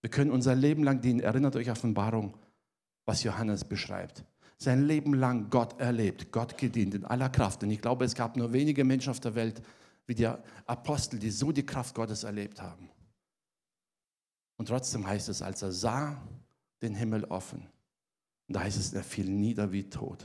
Wir 0.00 0.10
können 0.10 0.30
unser 0.30 0.54
Leben 0.54 0.82
lang 0.82 1.00
dienen. 1.00 1.20
Erinnert 1.20 1.54
euch 1.56 1.70
Offenbarung, 1.70 2.36
was 3.04 3.22
Johannes 3.22 3.64
beschreibt 3.64 4.24
sein 4.58 4.86
Leben 4.86 5.14
lang 5.14 5.50
Gott 5.50 5.78
erlebt, 5.78 6.32
Gott 6.32 6.56
gedient 6.56 6.94
in 6.94 7.04
aller 7.04 7.28
Kraft. 7.28 7.62
Und 7.62 7.70
ich 7.70 7.80
glaube, 7.80 8.04
es 8.04 8.14
gab 8.14 8.36
nur 8.36 8.52
wenige 8.52 8.84
Menschen 8.84 9.10
auf 9.10 9.20
der 9.20 9.34
Welt 9.34 9.62
wie 10.06 10.14
die 10.14 10.26
Apostel, 10.66 11.18
die 11.18 11.30
so 11.30 11.52
die 11.52 11.66
Kraft 11.66 11.94
Gottes 11.94 12.24
erlebt 12.24 12.62
haben. 12.62 12.88
Und 14.56 14.68
trotzdem 14.68 15.06
heißt 15.06 15.28
es, 15.28 15.42
als 15.42 15.62
er 15.62 15.72
sah 15.72 16.22
den 16.80 16.94
Himmel 16.94 17.24
offen, 17.24 17.66
da 18.48 18.60
heißt 18.60 18.78
es, 18.78 18.92
er 18.92 19.02
fiel 19.02 19.28
nieder 19.28 19.72
wie 19.72 19.88
tot. 19.88 20.24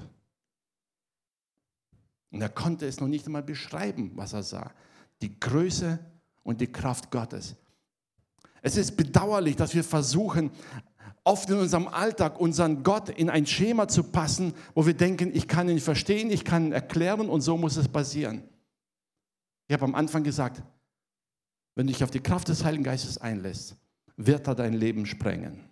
Und 2.29 2.41
er 2.41 2.49
konnte 2.49 2.85
es 2.85 2.99
noch 2.99 3.07
nicht 3.07 3.25
einmal 3.25 3.43
beschreiben, 3.43 4.11
was 4.15 4.33
er 4.33 4.43
sah. 4.43 4.71
Die 5.21 5.37
Größe 5.39 5.99
und 6.43 6.61
die 6.61 6.71
Kraft 6.71 7.11
Gottes. 7.11 7.55
Es 8.61 8.77
ist 8.77 8.95
bedauerlich, 8.95 9.55
dass 9.55 9.73
wir 9.73 9.83
versuchen, 9.83 10.51
oft 11.23 11.49
in 11.49 11.57
unserem 11.57 11.87
Alltag 11.87 12.39
unseren 12.39 12.83
Gott 12.83 13.09
in 13.09 13.29
ein 13.29 13.45
Schema 13.45 13.87
zu 13.87 14.03
passen, 14.03 14.53
wo 14.73 14.85
wir 14.85 14.95
denken, 14.95 15.35
ich 15.35 15.47
kann 15.47 15.69
ihn 15.69 15.79
verstehen, 15.79 16.31
ich 16.31 16.45
kann 16.45 16.67
ihn 16.67 16.71
erklären 16.71 17.29
und 17.29 17.41
so 17.41 17.57
muss 17.57 17.77
es 17.77 17.87
passieren. 17.87 18.43
Ich 19.67 19.73
habe 19.73 19.85
am 19.85 19.95
Anfang 19.95 20.23
gesagt, 20.23 20.63
wenn 21.75 21.87
du 21.87 21.93
dich 21.93 22.03
auf 22.03 22.11
die 22.11 22.19
Kraft 22.19 22.47
des 22.49 22.63
Heiligen 22.63 22.83
Geistes 22.83 23.17
einlässt, 23.17 23.75
wird 24.17 24.47
er 24.47 24.55
dein 24.55 24.73
Leben 24.73 25.05
sprengen. 25.05 25.69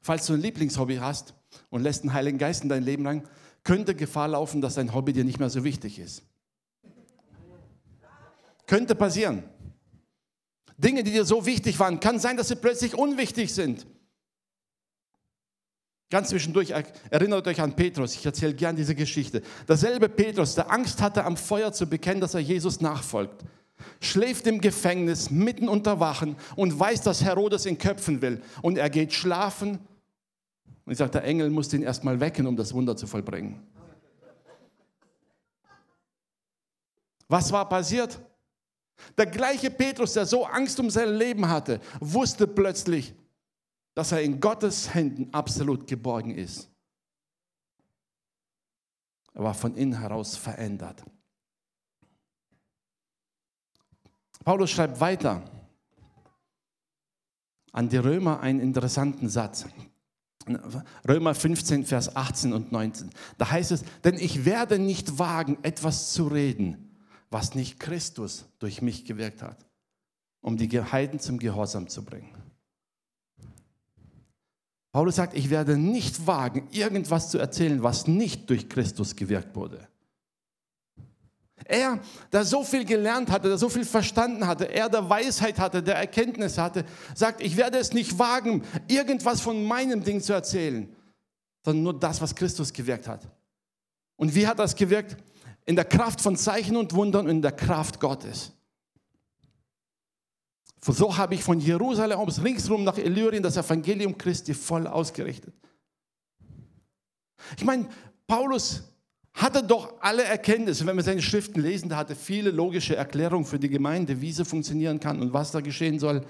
Falls 0.00 0.26
du 0.26 0.34
ein 0.34 0.40
Lieblingshobby 0.40 0.96
hast 0.96 1.34
und 1.70 1.82
lässt 1.82 2.02
den 2.02 2.12
Heiligen 2.12 2.38
Geist 2.38 2.62
in 2.62 2.68
dein 2.68 2.82
Leben 2.82 3.04
lang, 3.04 3.28
könnte 3.62 3.94
Gefahr 3.94 4.28
laufen, 4.28 4.60
dass 4.60 4.74
dein 4.74 4.94
Hobby 4.94 5.12
dir 5.12 5.24
nicht 5.24 5.38
mehr 5.38 5.50
so 5.50 5.64
wichtig 5.64 5.98
ist. 5.98 6.22
Könnte 8.66 8.94
passieren. 8.94 9.44
Dinge, 10.78 11.02
die 11.02 11.10
dir 11.10 11.24
so 11.24 11.44
wichtig 11.44 11.78
waren, 11.80 12.00
kann 12.00 12.20
sein, 12.20 12.36
dass 12.36 12.48
sie 12.48 12.56
plötzlich 12.56 12.94
unwichtig 12.94 13.52
sind. 13.52 13.86
Ganz 16.10 16.30
zwischendurch 16.30 16.72
erinnert 17.10 17.46
euch 17.46 17.60
an 17.60 17.76
Petrus. 17.76 18.14
Ich 18.14 18.24
erzähle 18.24 18.54
gern 18.54 18.76
diese 18.76 18.94
Geschichte. 18.94 19.42
Derselbe 19.68 20.08
Petrus, 20.08 20.54
der 20.54 20.70
Angst 20.70 21.02
hatte, 21.02 21.24
am 21.24 21.36
Feuer 21.36 21.72
zu 21.72 21.86
bekennen, 21.86 22.20
dass 22.20 22.32
er 22.32 22.40
Jesus 22.40 22.80
nachfolgt, 22.80 23.44
schläft 24.00 24.46
im 24.46 24.60
Gefängnis 24.60 25.30
mitten 25.30 25.68
unter 25.68 26.00
Wachen 26.00 26.36
und 26.56 26.78
weiß, 26.78 27.02
dass 27.02 27.22
Herodes 27.22 27.66
ihn 27.66 27.76
köpfen 27.76 28.22
will. 28.22 28.40
Und 28.62 28.78
er 28.78 28.88
geht 28.88 29.12
schlafen. 29.12 29.80
Und 30.86 30.92
ich 30.92 30.98
sage, 30.98 31.10
der 31.10 31.24
Engel 31.24 31.50
muss 31.50 31.72
ihn 31.74 31.82
erstmal 31.82 32.20
wecken, 32.20 32.46
um 32.46 32.56
das 32.56 32.72
Wunder 32.72 32.96
zu 32.96 33.06
vollbringen. 33.06 33.60
Was 37.28 37.52
war 37.52 37.68
passiert? 37.68 38.18
Der 39.16 39.26
gleiche 39.26 39.70
Petrus, 39.70 40.14
der 40.14 40.26
so 40.26 40.44
Angst 40.44 40.78
um 40.80 40.90
sein 40.90 41.14
Leben 41.14 41.48
hatte, 41.48 41.80
wusste 42.00 42.46
plötzlich, 42.46 43.14
dass 43.94 44.12
er 44.12 44.22
in 44.22 44.40
Gottes 44.40 44.94
Händen 44.94 45.32
absolut 45.32 45.86
geborgen 45.86 46.34
ist. 46.34 46.70
Er 49.34 49.44
war 49.44 49.54
von 49.54 49.76
innen 49.76 49.98
heraus 49.98 50.36
verändert. 50.36 51.04
Paulus 54.44 54.70
schreibt 54.70 55.00
weiter 55.00 55.42
an 57.72 57.88
die 57.88 57.98
Römer 57.98 58.40
einen 58.40 58.60
interessanten 58.60 59.28
Satz. 59.28 59.66
Römer 61.06 61.34
15, 61.34 61.84
Vers 61.84 62.16
18 62.16 62.52
und 62.52 62.72
19. 62.72 63.10
Da 63.36 63.50
heißt 63.50 63.72
es, 63.72 63.84
denn 64.02 64.14
ich 64.14 64.44
werde 64.44 64.78
nicht 64.78 65.18
wagen, 65.18 65.58
etwas 65.62 66.12
zu 66.12 66.26
reden, 66.28 66.87
was 67.30 67.54
nicht 67.54 67.78
Christus 67.78 68.46
durch 68.58 68.82
mich 68.82 69.04
gewirkt 69.04 69.42
hat, 69.42 69.66
um 70.40 70.56
die 70.56 70.68
Heiden 70.80 71.20
zum 71.20 71.38
Gehorsam 71.38 71.88
zu 71.88 72.04
bringen. 72.04 72.34
Paulus 74.92 75.16
sagt, 75.16 75.36
ich 75.36 75.50
werde 75.50 75.76
nicht 75.76 76.26
wagen, 76.26 76.68
irgendwas 76.70 77.30
zu 77.30 77.38
erzählen, 77.38 77.82
was 77.82 78.06
nicht 78.06 78.48
durch 78.48 78.68
Christus 78.68 79.14
gewirkt 79.14 79.54
wurde. 79.54 79.86
Er, 81.64 82.00
der 82.32 82.44
so 82.44 82.64
viel 82.64 82.84
gelernt 82.84 83.30
hatte, 83.30 83.48
der 83.48 83.58
so 83.58 83.68
viel 83.68 83.84
verstanden 83.84 84.46
hatte, 84.46 84.72
er 84.72 84.88
der 84.88 85.08
Weisheit 85.10 85.58
hatte, 85.58 85.82
der 85.82 85.96
Erkenntnis 85.96 86.56
hatte, 86.56 86.84
sagt, 87.14 87.42
ich 87.42 87.56
werde 87.56 87.78
es 87.78 87.92
nicht 87.92 88.18
wagen, 88.18 88.62
irgendwas 88.86 89.40
von 89.40 89.62
meinem 89.64 90.02
Ding 90.02 90.22
zu 90.22 90.32
erzählen, 90.32 90.88
sondern 91.62 91.82
nur 91.82 91.98
das, 91.98 92.22
was 92.22 92.34
Christus 92.34 92.72
gewirkt 92.72 93.06
hat. 93.06 93.28
Und 94.16 94.34
wie 94.34 94.46
hat 94.46 94.58
das 94.58 94.74
gewirkt? 94.74 95.16
In 95.68 95.76
der 95.76 95.84
Kraft 95.84 96.22
von 96.22 96.34
Zeichen 96.34 96.78
und 96.78 96.94
Wundern 96.94 97.26
und 97.26 97.30
in 97.30 97.42
der 97.42 97.52
Kraft 97.52 98.00
Gottes. 98.00 98.52
So 100.80 101.14
habe 101.18 101.34
ich 101.34 101.44
von 101.44 101.60
Jerusalem 101.60 102.18
aus 102.18 102.42
ringsrum 102.42 102.84
nach 102.84 102.96
Illyrien 102.96 103.42
das 103.42 103.58
Evangelium 103.58 104.16
Christi 104.16 104.54
voll 104.54 104.86
ausgerichtet. 104.86 105.52
Ich 107.58 107.66
meine, 107.66 107.86
Paulus 108.26 108.84
hatte 109.34 109.62
doch 109.62 109.92
alle 110.00 110.24
Erkenntnisse, 110.24 110.86
wenn 110.86 110.96
wir 110.96 111.02
seine 111.02 111.20
Schriften 111.20 111.60
lesen, 111.60 111.90
da 111.90 111.98
hatte 111.98 112.14
viele 112.14 112.50
logische 112.50 112.96
Erklärungen 112.96 113.44
für 113.44 113.58
die 113.58 113.68
Gemeinde, 113.68 114.22
wie 114.22 114.32
sie 114.32 114.46
funktionieren 114.46 114.98
kann 114.98 115.20
und 115.20 115.34
was 115.34 115.50
da 115.50 115.60
geschehen 115.60 115.98
soll. 115.98 116.24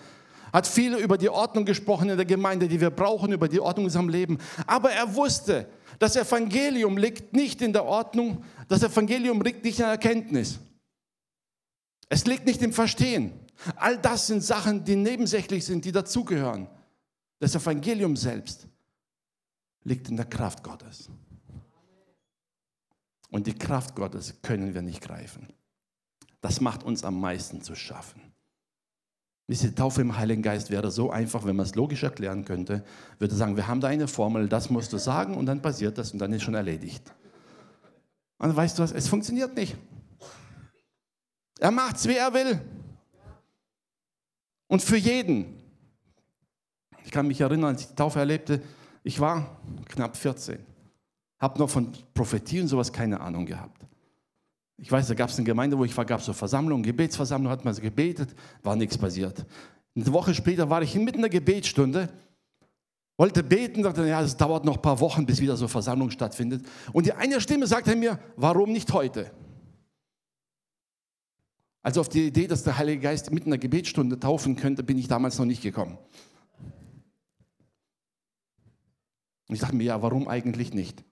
Hat 0.53 0.67
viele 0.67 0.99
über 0.99 1.17
die 1.17 1.29
Ordnung 1.29 1.65
gesprochen 1.65 2.09
in 2.09 2.17
der 2.17 2.27
Gemeinde, 2.27 2.67
die 2.67 2.81
wir 2.81 2.91
brauchen, 2.91 3.31
über 3.31 3.47
die 3.47 3.61
Ordnung 3.61 3.85
in 3.85 3.87
unserem 3.87 4.09
Leben. 4.09 4.39
Aber 4.67 4.91
er 4.91 5.15
wusste, 5.15 5.69
das 5.99 6.17
Evangelium 6.17 6.97
liegt 6.97 7.33
nicht 7.33 7.61
in 7.63 7.73
der 7.73 7.85
Ordnung, 7.85 8.45
das 8.69 8.83
Evangelium 8.83 9.41
liegt 9.43 9.65
nicht 9.65 9.79
in 9.79 9.85
der 9.85 9.93
Erkenntnis. 9.93 10.59
Es 12.09 12.25
liegt 12.27 12.47
nicht 12.47 12.63
im 12.63 12.73
Verstehen. 12.73 13.33
All 13.77 13.99
das 13.99 14.29
sind 14.29 14.43
Sachen, 14.43 14.85
die 14.85 14.97
nebensächlich 14.97 15.65
sind, 15.65 15.85
die 15.85 15.93
dazugehören. 15.93 16.69
Das 17.41 17.55
Evangelium 17.55 18.17
selbst 18.17 18.67
liegt 19.85 20.09
in 20.09 20.17
der 20.17 20.27
Kraft 20.27 20.63
Gottes. 20.63 21.09
Und 23.31 23.47
die 23.47 23.55
Kraft 23.55 23.95
Gottes 23.95 24.41
können 24.43 24.75
wir 24.75 24.83
nicht 24.83 25.03
greifen. 25.03 25.53
Das 26.41 26.61
macht 26.61 26.83
uns 26.83 27.05
am 27.05 27.21
meisten 27.21 27.63
zu 27.63 27.75
schaffen. 27.75 28.28
Diese 29.49 29.75
Taufe 29.75 30.03
im 30.03 30.17
Heiligen 30.17 30.43
Geist 30.43 30.71
wäre 30.71 30.91
so 30.91 31.11
einfach, 31.11 31.45
wenn 31.47 31.57
man 31.57 31.65
es 31.65 31.75
logisch 31.75 32.03
erklären 32.03 32.45
könnte. 32.45 32.85
Würde 33.19 33.35
sagen, 33.35 33.57
wir 33.57 33.67
haben 33.67 33.81
da 33.81 33.89
eine 33.89 34.07
Formel, 34.07 34.47
das 34.47 34.69
musst 34.69 34.93
du 34.93 34.99
sagen 34.99 35.37
und 35.37 35.47
dann 35.47 35.63
passiert 35.63 35.97
das 35.97 36.13
und 36.13 36.19
dann 36.19 36.33
ist 36.35 36.43
schon 36.43 36.55
erledigt. 36.55 37.15
Und 38.37 38.55
weißt 38.55 38.79
du 38.79 38.83
was, 38.83 38.93
es 38.93 39.09
funktioniert 39.09 39.57
nicht. 39.57 39.75
Er 41.59 41.71
macht 41.71 41.97
es, 41.97 42.07
wie 42.07 42.17
er 42.17 42.33
will. 42.33 42.61
Und 44.69 44.83
für 44.83 44.99
jeden. 44.99 45.61
Ich 47.05 47.11
kann 47.11 47.27
mich 47.27 47.41
erinnern, 47.41 47.71
als 47.71 47.81
ich 47.81 47.89
die 47.89 47.95
Taufe 47.95 48.19
erlebte, 48.19 48.63
ich 49.03 49.19
war 49.19 49.59
knapp 49.87 50.15
14. 50.15 50.59
Habe 51.39 51.59
noch 51.59 51.71
von 51.71 51.91
Prophetie 52.13 52.61
und 52.61 52.69
sowas 52.69 52.93
keine 52.93 53.19
Ahnung 53.19 53.47
gehabt. 53.47 53.87
Ich 54.81 54.91
weiß, 54.91 55.09
da 55.09 55.15
gab 55.15 55.29
es 55.29 55.37
eine 55.37 55.45
Gemeinde, 55.45 55.77
wo 55.77 55.85
ich 55.85 55.97
war, 55.97 56.05
gab 56.05 56.21
es 56.21 56.27
so 56.27 56.33
Versammlungen, 56.33 56.85
Gebetsversammlung, 56.85 57.51
hat 57.51 57.65
man 57.65 57.75
so 57.75 57.83
gebetet, 57.83 58.35
war 58.63 58.77
nichts 58.77 58.97
passiert. 58.97 59.45
Eine 59.97 60.13
Woche 60.13 60.33
später 60.35 60.71
war 60.71 60.81
ich 60.83 60.95
mitten 60.95 61.17
in 61.17 61.23
der 61.23 61.31
Gebetsstunde, 61.31 62.09
wollte 63.17 63.43
beten, 63.43 63.83
dachte, 63.83 64.07
ja, 64.07 64.23
es 64.23 64.37
dauert 64.37 64.65
noch 64.65 64.77
ein 64.77 64.83
paar 64.83 65.01
Wochen, 65.01 65.27
bis 65.27 65.41
wieder 65.41 65.57
so 65.57 65.65
eine 65.65 65.69
Versammlung 65.69 66.11
stattfindet. 66.13 66.65
Und 66.93 67.07
die 67.07 67.13
eine 67.13 67.41
Stimme 67.41 67.67
sagte 67.67 67.97
mir, 67.97 68.21
warum 68.37 68.71
nicht 68.71 68.93
heute? 68.93 69.33
Also 71.83 72.01
auf 72.01 72.09
die 72.09 72.29
Idee, 72.29 72.47
dass 72.47 72.63
der 72.63 72.79
Heilige 72.79 73.01
Geist 73.01 73.33
mitten 73.33 73.47
in 73.47 73.53
der 73.53 73.59
Gebetsstunde 73.59 74.21
taufen 74.21 74.55
könnte, 74.55 74.85
bin 74.85 74.99
ich 74.99 75.09
damals 75.09 75.39
noch 75.39 75.47
nicht 75.47 75.63
gekommen. 75.63 75.99
Und 79.49 79.55
ich 79.55 79.61
dachte 79.61 79.75
mir, 79.75 79.85
ja, 79.85 80.03
warum 80.03 80.29
eigentlich 80.29 80.73
nicht? 80.73 81.03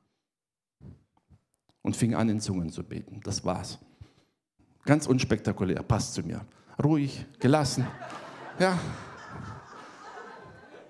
Und 1.87 1.97
fing 1.97 2.17
an, 2.17 2.29
in 2.29 2.41
Zungen 2.41 2.69
zu 2.71 2.83
beten. 2.83 3.21
Das 3.23 3.45
war's. 3.45 3.79
Ganz 4.85 5.07
unspektakulär, 5.07 5.85
passt 5.85 6.15
zu 6.15 6.23
mir. 6.23 6.41
Ruhig, 6.83 7.25
gelassen. 7.39 7.87
Ja. 8.59 8.77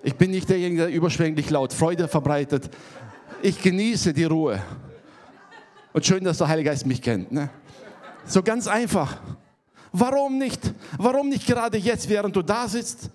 Ich 0.02 0.14
bin 0.14 0.30
nicht 0.30 0.48
derjenige, 0.48 0.86
der 0.86 0.90
überschwänglich 0.90 1.50
laut 1.50 1.74
Freude 1.74 2.08
verbreitet. 2.08 2.70
Ich 3.42 3.60
genieße 3.60 4.14
die 4.14 4.24
Ruhe. 4.24 4.62
Und 5.92 6.06
schön, 6.06 6.24
dass 6.24 6.38
der 6.38 6.48
Heilige 6.48 6.70
Geist 6.70 6.86
mich 6.86 7.02
kennt. 7.02 7.30
Ne? 7.30 7.50
So 8.24 8.42
ganz 8.42 8.66
einfach. 8.66 9.20
Warum 9.92 10.38
nicht? 10.38 10.72
Warum 10.96 11.28
nicht 11.28 11.46
gerade 11.46 11.76
jetzt, 11.76 12.08
während 12.08 12.34
du 12.34 12.40
da 12.40 12.68
sitzt, 12.68 13.10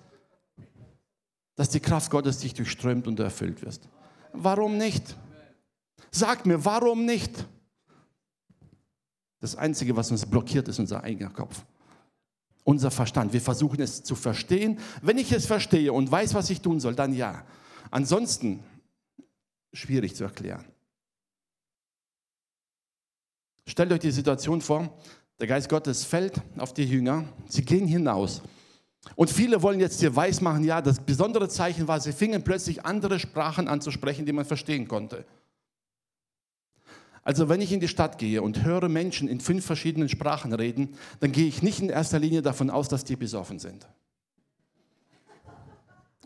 dass 1.56 1.68
die 1.68 1.80
Kraft 1.80 2.12
Gottes 2.12 2.38
dich 2.38 2.54
durchströmt 2.54 3.08
und 3.08 3.18
erfüllt 3.18 3.60
wirst? 3.62 3.88
Warum 4.32 4.78
nicht? 4.78 5.16
Sag 6.12 6.46
mir, 6.46 6.64
warum 6.64 7.04
nicht? 7.04 7.44
Das 9.42 9.56
Einzige, 9.56 9.96
was 9.96 10.12
uns 10.12 10.24
blockiert, 10.24 10.68
ist 10.68 10.78
unser 10.78 11.02
eigener 11.02 11.28
Kopf. 11.28 11.64
Unser 12.62 12.92
Verstand. 12.92 13.32
Wir 13.32 13.40
versuchen 13.40 13.80
es 13.80 14.04
zu 14.04 14.14
verstehen. 14.14 14.78
Wenn 15.02 15.18
ich 15.18 15.32
es 15.32 15.46
verstehe 15.46 15.92
und 15.92 16.10
weiß, 16.10 16.34
was 16.34 16.48
ich 16.48 16.60
tun 16.60 16.78
soll, 16.78 16.94
dann 16.94 17.12
ja. 17.12 17.44
Ansonsten 17.90 18.62
schwierig 19.72 20.14
zu 20.14 20.22
erklären. 20.22 20.64
Stellt 23.66 23.90
euch 23.90 23.98
die 23.98 24.12
Situation 24.12 24.60
vor, 24.60 24.96
der 25.40 25.48
Geist 25.48 25.68
Gottes 25.68 26.04
fällt 26.04 26.40
auf 26.56 26.72
die 26.72 26.84
Jünger, 26.84 27.24
sie 27.48 27.64
gehen 27.64 27.88
hinaus. 27.88 28.42
Und 29.16 29.28
viele 29.28 29.60
wollen 29.60 29.80
jetzt 29.80 29.98
hier 29.98 30.14
weismachen, 30.14 30.62
ja, 30.62 30.80
das 30.80 31.00
besondere 31.00 31.48
Zeichen 31.48 31.88
war, 31.88 32.00
sie 32.00 32.12
fingen 32.12 32.44
plötzlich 32.44 32.86
andere 32.86 33.18
Sprachen 33.18 33.66
an 33.66 33.80
zu 33.80 33.90
sprechen, 33.90 34.24
die 34.24 34.32
man 34.32 34.44
verstehen 34.44 34.86
konnte. 34.86 35.24
Also 37.24 37.48
wenn 37.48 37.60
ich 37.60 37.72
in 37.72 37.80
die 37.80 37.88
Stadt 37.88 38.18
gehe 38.18 38.42
und 38.42 38.64
höre 38.64 38.88
Menschen 38.88 39.28
in 39.28 39.40
fünf 39.40 39.64
verschiedenen 39.64 40.08
Sprachen 40.08 40.52
reden, 40.52 40.96
dann 41.20 41.30
gehe 41.30 41.46
ich 41.46 41.62
nicht 41.62 41.80
in 41.80 41.88
erster 41.88 42.18
Linie 42.18 42.42
davon 42.42 42.68
aus, 42.68 42.88
dass 42.88 43.04
die 43.04 43.16
besoffen 43.16 43.58
sind. 43.58 43.86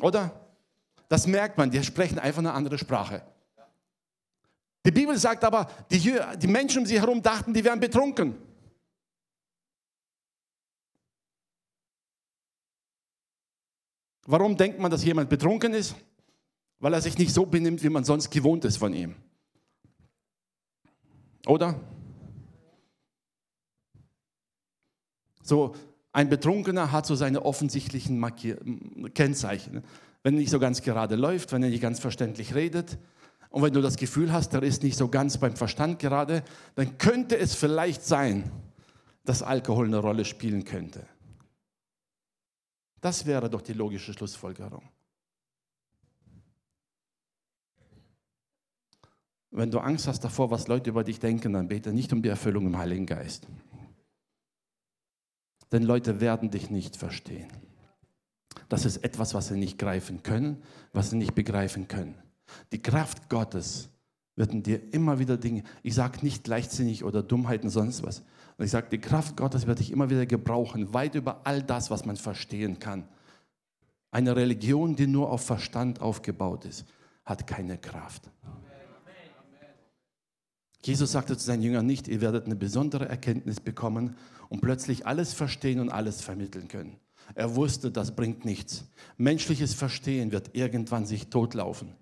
Oder? 0.00 0.40
Das 1.08 1.26
merkt 1.26 1.58
man, 1.58 1.70
die 1.70 1.82
sprechen 1.84 2.18
einfach 2.18 2.38
eine 2.38 2.52
andere 2.52 2.78
Sprache. 2.78 3.22
Die 4.86 4.90
Bibel 4.90 5.16
sagt 5.18 5.44
aber, 5.44 5.70
die, 5.90 6.18
die 6.38 6.46
Menschen 6.46 6.80
um 6.80 6.86
sie 6.86 6.98
herum 6.98 7.20
dachten, 7.20 7.52
die 7.52 7.64
wären 7.64 7.80
betrunken. 7.80 8.36
Warum 14.26 14.56
denkt 14.56 14.78
man, 14.78 14.90
dass 14.90 15.04
jemand 15.04 15.28
betrunken 15.28 15.74
ist? 15.74 15.94
Weil 16.78 16.94
er 16.94 17.00
sich 17.00 17.18
nicht 17.18 17.32
so 17.32 17.46
benimmt, 17.46 17.82
wie 17.82 17.88
man 17.88 18.04
sonst 18.04 18.30
gewohnt 18.30 18.64
ist 18.64 18.76
von 18.76 18.92
ihm. 18.92 19.14
Oder? 21.46 21.80
So, 25.42 25.74
ein 26.12 26.28
Betrunkener 26.28 26.92
hat 26.92 27.06
so 27.06 27.14
seine 27.14 27.44
offensichtlichen 27.44 28.18
Markier 28.18 28.58
Kennzeichen. 29.14 29.84
Wenn 30.22 30.34
er 30.34 30.40
nicht 30.40 30.50
so 30.50 30.58
ganz 30.58 30.82
gerade 30.82 31.14
läuft, 31.14 31.52
wenn 31.52 31.62
er 31.62 31.70
nicht 31.70 31.82
ganz 31.82 32.00
verständlich 32.00 32.54
redet 32.54 32.98
und 33.50 33.62
wenn 33.62 33.72
du 33.72 33.80
das 33.80 33.96
Gefühl 33.96 34.32
hast, 34.32 34.54
er 34.54 34.62
ist 34.64 34.82
nicht 34.82 34.96
so 34.96 35.08
ganz 35.08 35.38
beim 35.38 35.54
Verstand 35.54 36.00
gerade, 36.00 36.42
dann 36.74 36.98
könnte 36.98 37.38
es 37.38 37.54
vielleicht 37.54 38.04
sein, 38.04 38.50
dass 39.24 39.42
Alkohol 39.42 39.86
eine 39.86 39.98
Rolle 39.98 40.24
spielen 40.24 40.64
könnte. 40.64 41.06
Das 43.00 43.26
wäre 43.26 43.48
doch 43.48 43.62
die 43.62 43.72
logische 43.72 44.12
Schlussfolgerung. 44.12 44.82
Wenn 49.56 49.70
du 49.70 49.78
Angst 49.78 50.06
hast 50.06 50.20
davor, 50.20 50.50
was 50.50 50.68
Leute 50.68 50.90
über 50.90 51.02
dich 51.02 51.18
denken, 51.18 51.54
dann 51.54 51.68
bete 51.68 51.90
nicht 51.90 52.12
um 52.12 52.20
die 52.20 52.28
Erfüllung 52.28 52.66
im 52.66 52.76
Heiligen 52.76 53.06
Geist. 53.06 53.48
Denn 55.72 55.82
Leute 55.82 56.20
werden 56.20 56.50
dich 56.50 56.68
nicht 56.68 56.94
verstehen. 56.94 57.48
Das 58.68 58.84
ist 58.84 58.98
etwas, 58.98 59.32
was 59.32 59.48
sie 59.48 59.56
nicht 59.56 59.78
greifen 59.78 60.22
können, 60.22 60.62
was 60.92 61.08
sie 61.08 61.16
nicht 61.16 61.34
begreifen 61.34 61.88
können. 61.88 62.16
Die 62.70 62.82
Kraft 62.82 63.30
Gottes 63.30 63.88
wird 64.34 64.52
in 64.52 64.62
dir 64.62 64.92
immer 64.92 65.18
wieder 65.18 65.38
Dinge, 65.38 65.62
ich 65.82 65.94
sage 65.94 66.18
nicht 66.20 66.46
leichtsinnig 66.46 67.02
oder 67.02 67.22
Dummheiten, 67.22 67.70
sonst 67.70 68.02
was. 68.02 68.22
Ich 68.58 68.70
sage, 68.70 68.88
die 68.90 69.00
Kraft 69.00 69.38
Gottes 69.38 69.66
wird 69.66 69.78
dich 69.78 69.90
immer 69.90 70.10
wieder 70.10 70.26
gebrauchen, 70.26 70.92
weit 70.92 71.14
über 71.14 71.46
all 71.46 71.62
das, 71.62 71.90
was 71.90 72.04
man 72.04 72.16
verstehen 72.16 72.78
kann. 72.78 73.08
Eine 74.10 74.36
Religion, 74.36 74.96
die 74.96 75.06
nur 75.06 75.30
auf 75.30 75.46
Verstand 75.46 76.02
aufgebaut 76.02 76.66
ist, 76.66 76.84
hat 77.24 77.46
keine 77.46 77.78
Kraft. 77.78 78.30
Jesus 80.86 81.12
sagte 81.12 81.36
zu 81.36 81.44
seinen 81.44 81.62
Jüngern 81.62 81.86
nicht, 81.86 82.06
ihr 82.06 82.20
werdet 82.20 82.46
eine 82.46 82.54
besondere 82.54 83.08
Erkenntnis 83.08 83.58
bekommen 83.60 84.16
und 84.48 84.60
plötzlich 84.60 85.06
alles 85.06 85.32
verstehen 85.32 85.80
und 85.80 85.90
alles 85.90 86.20
vermitteln 86.20 86.68
können. 86.68 86.96
Er 87.34 87.56
wusste, 87.56 87.90
das 87.90 88.14
bringt 88.14 88.44
nichts. 88.44 88.84
Menschliches 89.16 89.74
Verstehen 89.74 90.30
wird 90.30 90.54
irgendwann 90.54 91.04
sich 91.04 91.28
totlaufen. 91.28 91.92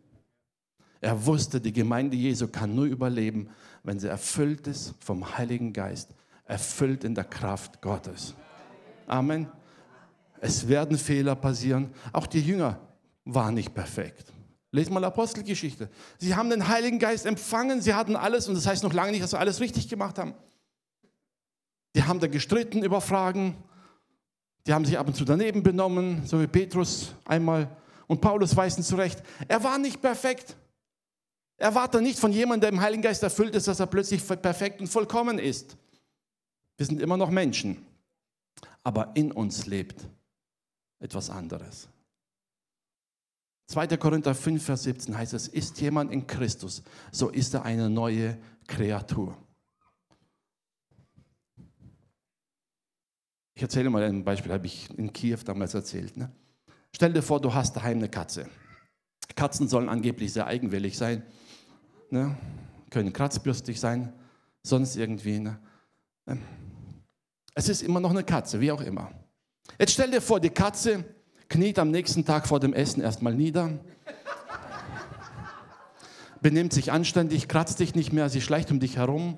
Er 1.00 1.24
wusste, 1.24 1.60
die 1.60 1.72
Gemeinde 1.72 2.16
Jesu 2.16 2.48
kann 2.48 2.74
nur 2.74 2.84
überleben, 2.84 3.48
wenn 3.82 3.98
sie 3.98 4.08
erfüllt 4.08 4.66
ist 4.66 4.94
vom 5.00 5.36
Heiligen 5.38 5.72
Geist, 5.72 6.14
erfüllt 6.44 7.04
in 7.04 7.14
der 7.14 7.24
Kraft 7.24 7.80
Gottes. 7.80 8.34
Amen. 9.06 9.48
Es 10.40 10.68
werden 10.68 10.98
Fehler 10.98 11.34
passieren. 11.36 11.90
Auch 12.12 12.26
die 12.26 12.40
Jünger 12.40 12.80
waren 13.24 13.54
nicht 13.54 13.74
perfekt. 13.74 14.32
Lest 14.74 14.90
mal 14.90 15.04
Apostelgeschichte. 15.04 15.88
Sie 16.18 16.34
haben 16.34 16.50
den 16.50 16.66
Heiligen 16.66 16.98
Geist 16.98 17.26
empfangen, 17.26 17.80
sie 17.80 17.94
hatten 17.94 18.16
alles 18.16 18.48
und 18.48 18.56
das 18.56 18.66
heißt 18.66 18.82
noch 18.82 18.92
lange 18.92 19.12
nicht, 19.12 19.22
dass 19.22 19.30
sie 19.30 19.38
alles 19.38 19.60
richtig 19.60 19.88
gemacht 19.88 20.18
haben. 20.18 20.34
Die 21.94 22.02
haben 22.02 22.18
da 22.18 22.26
gestritten 22.26 22.82
über 22.82 23.00
Fragen, 23.00 23.56
die 24.66 24.72
haben 24.72 24.84
sich 24.84 24.98
ab 24.98 25.06
und 25.06 25.14
zu 25.14 25.24
daneben 25.24 25.62
benommen, 25.62 26.26
so 26.26 26.40
wie 26.40 26.48
Petrus 26.48 27.12
einmal. 27.24 27.68
Und 28.08 28.20
Paulus 28.20 28.56
weist 28.56 28.76
ihn 28.76 28.82
zurecht. 28.82 29.22
Er 29.46 29.62
war 29.62 29.78
nicht 29.78 30.02
perfekt. 30.02 30.56
Erwarte 31.56 32.02
nicht 32.02 32.18
von 32.18 32.32
jemandem, 32.32 32.62
der 32.62 32.70
im 32.70 32.80
Heiligen 32.80 33.02
Geist 33.02 33.22
erfüllt 33.22 33.54
ist, 33.54 33.68
dass 33.68 33.78
er 33.78 33.86
plötzlich 33.86 34.26
perfekt 34.26 34.80
und 34.80 34.88
vollkommen 34.88 35.38
ist. 35.38 35.76
Wir 36.76 36.86
sind 36.86 37.00
immer 37.00 37.16
noch 37.16 37.30
Menschen. 37.30 37.86
Aber 38.82 39.12
in 39.14 39.30
uns 39.30 39.66
lebt 39.66 40.04
etwas 40.98 41.30
anderes. 41.30 41.86
2. 43.74 43.96
Korinther 43.96 44.36
5, 44.36 44.64
Vers 44.64 44.84
17 44.84 45.18
heißt 45.18 45.34
es, 45.34 45.48
ist 45.48 45.80
jemand 45.80 46.12
in 46.12 46.28
Christus, 46.28 46.84
so 47.10 47.28
ist 47.28 47.54
er 47.54 47.64
eine 47.64 47.90
neue 47.90 48.38
Kreatur. 48.68 49.36
Ich 53.56 53.62
erzähle 53.62 53.90
mal 53.90 54.04
ein 54.04 54.22
Beispiel, 54.22 54.52
habe 54.52 54.66
ich 54.66 54.88
in 54.96 55.12
Kiew 55.12 55.38
damals 55.44 55.74
erzählt. 55.74 56.16
Ne? 56.16 56.30
Stell 56.94 57.12
dir 57.12 57.22
vor, 57.22 57.40
du 57.40 57.52
hast 57.52 57.74
daheim 57.74 57.98
eine 57.98 58.08
Katze. 58.08 58.48
Katzen 59.34 59.66
sollen 59.66 59.88
angeblich 59.88 60.32
sehr 60.32 60.46
eigenwillig 60.46 60.96
sein, 60.96 61.24
ne? 62.10 62.36
können 62.90 63.12
kratzbürstig 63.12 63.80
sein, 63.80 64.12
sonst 64.62 64.94
irgendwie. 64.94 65.40
Ne? 65.40 65.58
Ähm, 66.28 66.42
es 67.56 67.68
ist 67.68 67.82
immer 67.82 67.98
noch 67.98 68.10
eine 68.10 68.22
Katze, 68.22 68.60
wie 68.60 68.70
auch 68.70 68.82
immer. 68.82 69.10
Jetzt 69.80 69.94
stell 69.94 70.12
dir 70.12 70.20
vor, 70.20 70.38
die 70.38 70.50
Katze 70.50 71.04
kniet 71.54 71.78
am 71.78 71.92
nächsten 71.92 72.24
Tag 72.24 72.48
vor 72.48 72.58
dem 72.58 72.72
Essen 72.72 73.00
erstmal 73.00 73.32
nieder, 73.32 73.70
benimmt 76.42 76.72
sich 76.72 76.90
anständig, 76.90 77.46
kratzt 77.46 77.78
dich 77.78 77.94
nicht 77.94 78.12
mehr, 78.12 78.28
sie 78.28 78.40
schleicht 78.40 78.72
um 78.72 78.80
dich 78.80 78.96
herum, 78.96 79.36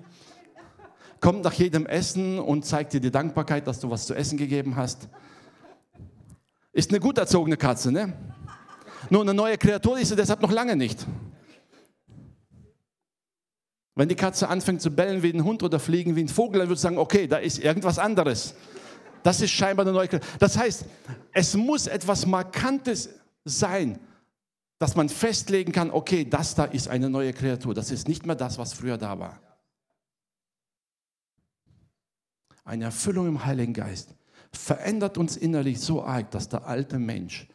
kommt 1.21 1.45
nach 1.45 1.53
jedem 1.53 1.85
Essen 1.85 2.39
und 2.39 2.65
zeigt 2.65 2.95
dir 2.95 3.01
die 3.01 3.11
Dankbarkeit, 3.11 3.67
dass 3.67 3.81
du 3.81 3.91
was 3.91 4.07
zu 4.07 4.15
essen 4.15 4.39
gegeben 4.39 4.77
hast. 4.77 5.11
Ist 6.73 6.91
eine 6.91 7.01
gut 7.01 7.19
erzogene 7.19 7.59
Katze, 7.59 7.93
ne? 7.93 8.15
Nur 9.11 9.21
eine 9.21 9.35
neue 9.35 9.59
Kreatur 9.59 9.99
ist 9.99 10.09
sie 10.09 10.17
deshalb 10.17 10.41
noch 10.41 10.51
lange 10.51 10.75
nicht. 10.75 11.07
Wenn 13.95 14.09
die 14.09 14.15
Katze 14.15 14.49
anfängt 14.49 14.81
zu 14.81 14.91
bellen 14.91 15.23
wie 15.23 15.35
ein 15.35 15.45
Hund 15.45 15.63
oder 15.63 15.79
fliegen 15.79 16.17
wie 16.17 16.25
ein 16.25 16.29
Vogel, 16.29 16.61
dann 16.61 16.69
würde 16.69 16.77
ich 16.77 16.81
sagen, 16.81 16.97
okay, 16.97 17.27
da 17.27 17.37
ist 17.37 17.59
irgendwas 17.59 17.99
anderes. 17.99 18.55
Das 19.27 19.41
ist 19.41 19.51
scheinbar 19.51 19.85
eine 19.85 19.93
neue 19.93 20.09
Kreatur. 20.09 20.29
Das 20.39 20.57
heißt, 20.57 20.85
es 21.33 21.55
muss 21.55 21.87
etwas 21.87 22.27
Markantes 22.27 23.11
sein, 23.45 23.99
dass 24.79 24.95
man 24.95 25.09
festlegen 25.09 25.73
kann, 25.73 25.91
okay, 25.91 26.25
das 26.25 26.55
da 26.55 26.65
ist 26.65 26.89
eine 26.89 27.11
neue 27.11 27.33
Kreatur. 27.33 27.75
Das 27.75 27.91
ist 27.91 28.09
nicht 28.09 28.25
mehr 28.25 28.37
das, 28.37 28.59
was 28.59 28.73
früher 28.73 28.99
da 28.99 29.19
war. 29.19 29.41
eine 32.67 32.85
Erfüllung 32.85 33.29
im 33.29 33.45
Heiligen 33.45 33.73
Geist, 33.73 34.15
verändert 34.53 35.17
uns 35.17 35.37
innerlich 35.37 35.81
so 35.81 36.03
arg, 36.03 36.31
dass 36.33 36.49
der 36.49 36.67
alte 36.67 36.99
Mensch 36.99 37.47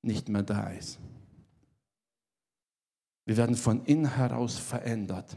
nicht 0.00 0.28
mehr 0.28 0.44
da 0.44 0.70
ist. 0.70 0.98
Wir 3.24 3.36
werden 3.36 3.56
von 3.56 3.84
innen 3.84 4.14
heraus 4.14 4.56
verändert. 4.56 5.36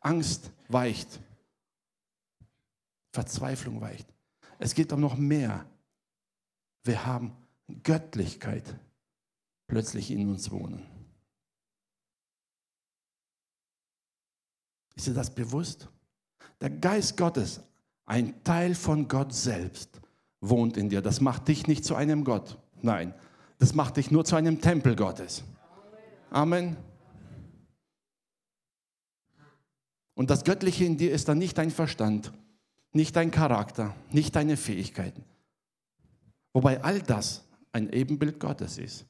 Angst 0.00 0.50
weicht. 0.68 1.20
Verzweiflung 3.12 3.80
weicht. 3.80 4.06
Es 4.58 4.74
geht 4.74 4.92
um 4.92 5.00
noch 5.00 5.16
mehr. 5.16 5.66
Wir 6.84 7.06
haben 7.06 7.36
Göttlichkeit 7.82 8.74
plötzlich 9.66 10.10
in 10.10 10.28
uns 10.28 10.50
wohnen. 10.50 10.82
Ist 14.94 15.06
dir 15.06 15.14
das 15.14 15.34
bewusst? 15.34 15.88
Der 16.60 16.70
Geist 16.70 17.16
Gottes, 17.16 17.60
ein 18.04 18.42
Teil 18.44 18.74
von 18.74 19.08
Gott 19.08 19.32
selbst, 19.32 20.00
wohnt 20.40 20.76
in 20.76 20.88
dir. 20.88 21.02
Das 21.02 21.20
macht 21.20 21.48
dich 21.48 21.66
nicht 21.66 21.84
zu 21.84 21.94
einem 21.94 22.24
Gott. 22.24 22.58
Nein, 22.82 23.14
das 23.58 23.74
macht 23.74 23.96
dich 23.96 24.10
nur 24.10 24.24
zu 24.24 24.36
einem 24.36 24.60
Tempel 24.60 24.96
Gottes. 24.96 25.44
Amen. 26.30 26.76
Und 30.14 30.30
das 30.30 30.44
Göttliche 30.44 30.84
in 30.84 30.98
dir 30.98 31.12
ist 31.12 31.28
dann 31.28 31.38
nicht 31.38 31.56
dein 31.58 31.70
Verstand, 31.70 32.32
nicht 32.92 33.16
dein 33.16 33.30
Charakter, 33.30 33.94
nicht 34.10 34.36
deine 34.36 34.56
Fähigkeiten. 34.56 35.24
Wobei 36.52 36.82
all 36.82 37.00
das 37.00 37.44
ein 37.72 37.90
Ebenbild 37.90 38.38
Gottes 38.38 38.78
ist. 38.78 39.06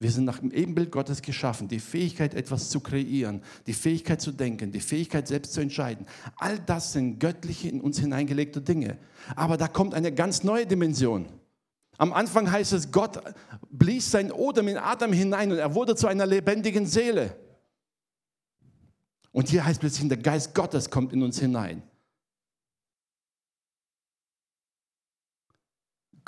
Wir 0.00 0.12
sind 0.12 0.24
nach 0.24 0.38
dem 0.38 0.52
Ebenbild 0.52 0.92
Gottes 0.92 1.22
geschaffen. 1.22 1.66
Die 1.66 1.80
Fähigkeit, 1.80 2.34
etwas 2.34 2.70
zu 2.70 2.80
kreieren, 2.80 3.42
die 3.66 3.72
Fähigkeit 3.72 4.20
zu 4.20 4.30
denken, 4.30 4.70
die 4.70 4.80
Fähigkeit, 4.80 5.26
selbst 5.26 5.54
zu 5.54 5.60
entscheiden. 5.60 6.06
All 6.36 6.58
das 6.60 6.92
sind 6.92 7.18
göttliche 7.18 7.68
in 7.68 7.80
uns 7.80 7.98
hineingelegte 7.98 8.60
Dinge. 8.60 8.96
Aber 9.34 9.56
da 9.56 9.66
kommt 9.66 9.94
eine 9.94 10.12
ganz 10.12 10.44
neue 10.44 10.66
Dimension. 10.66 11.26
Am 11.96 12.12
Anfang 12.12 12.50
heißt 12.50 12.74
es, 12.74 12.92
Gott 12.92 13.20
blies 13.70 14.12
sein 14.12 14.30
Odem 14.30 14.68
in 14.68 14.76
Adam 14.76 15.12
hinein 15.12 15.50
und 15.50 15.58
er 15.58 15.74
wurde 15.74 15.96
zu 15.96 16.06
einer 16.06 16.26
lebendigen 16.26 16.86
Seele. 16.86 17.36
Und 19.32 19.48
hier 19.48 19.64
heißt 19.64 19.80
plötzlich, 19.80 20.08
der 20.08 20.18
Geist 20.18 20.54
Gottes 20.54 20.90
kommt 20.90 21.12
in 21.12 21.24
uns 21.24 21.40
hinein. 21.40 21.82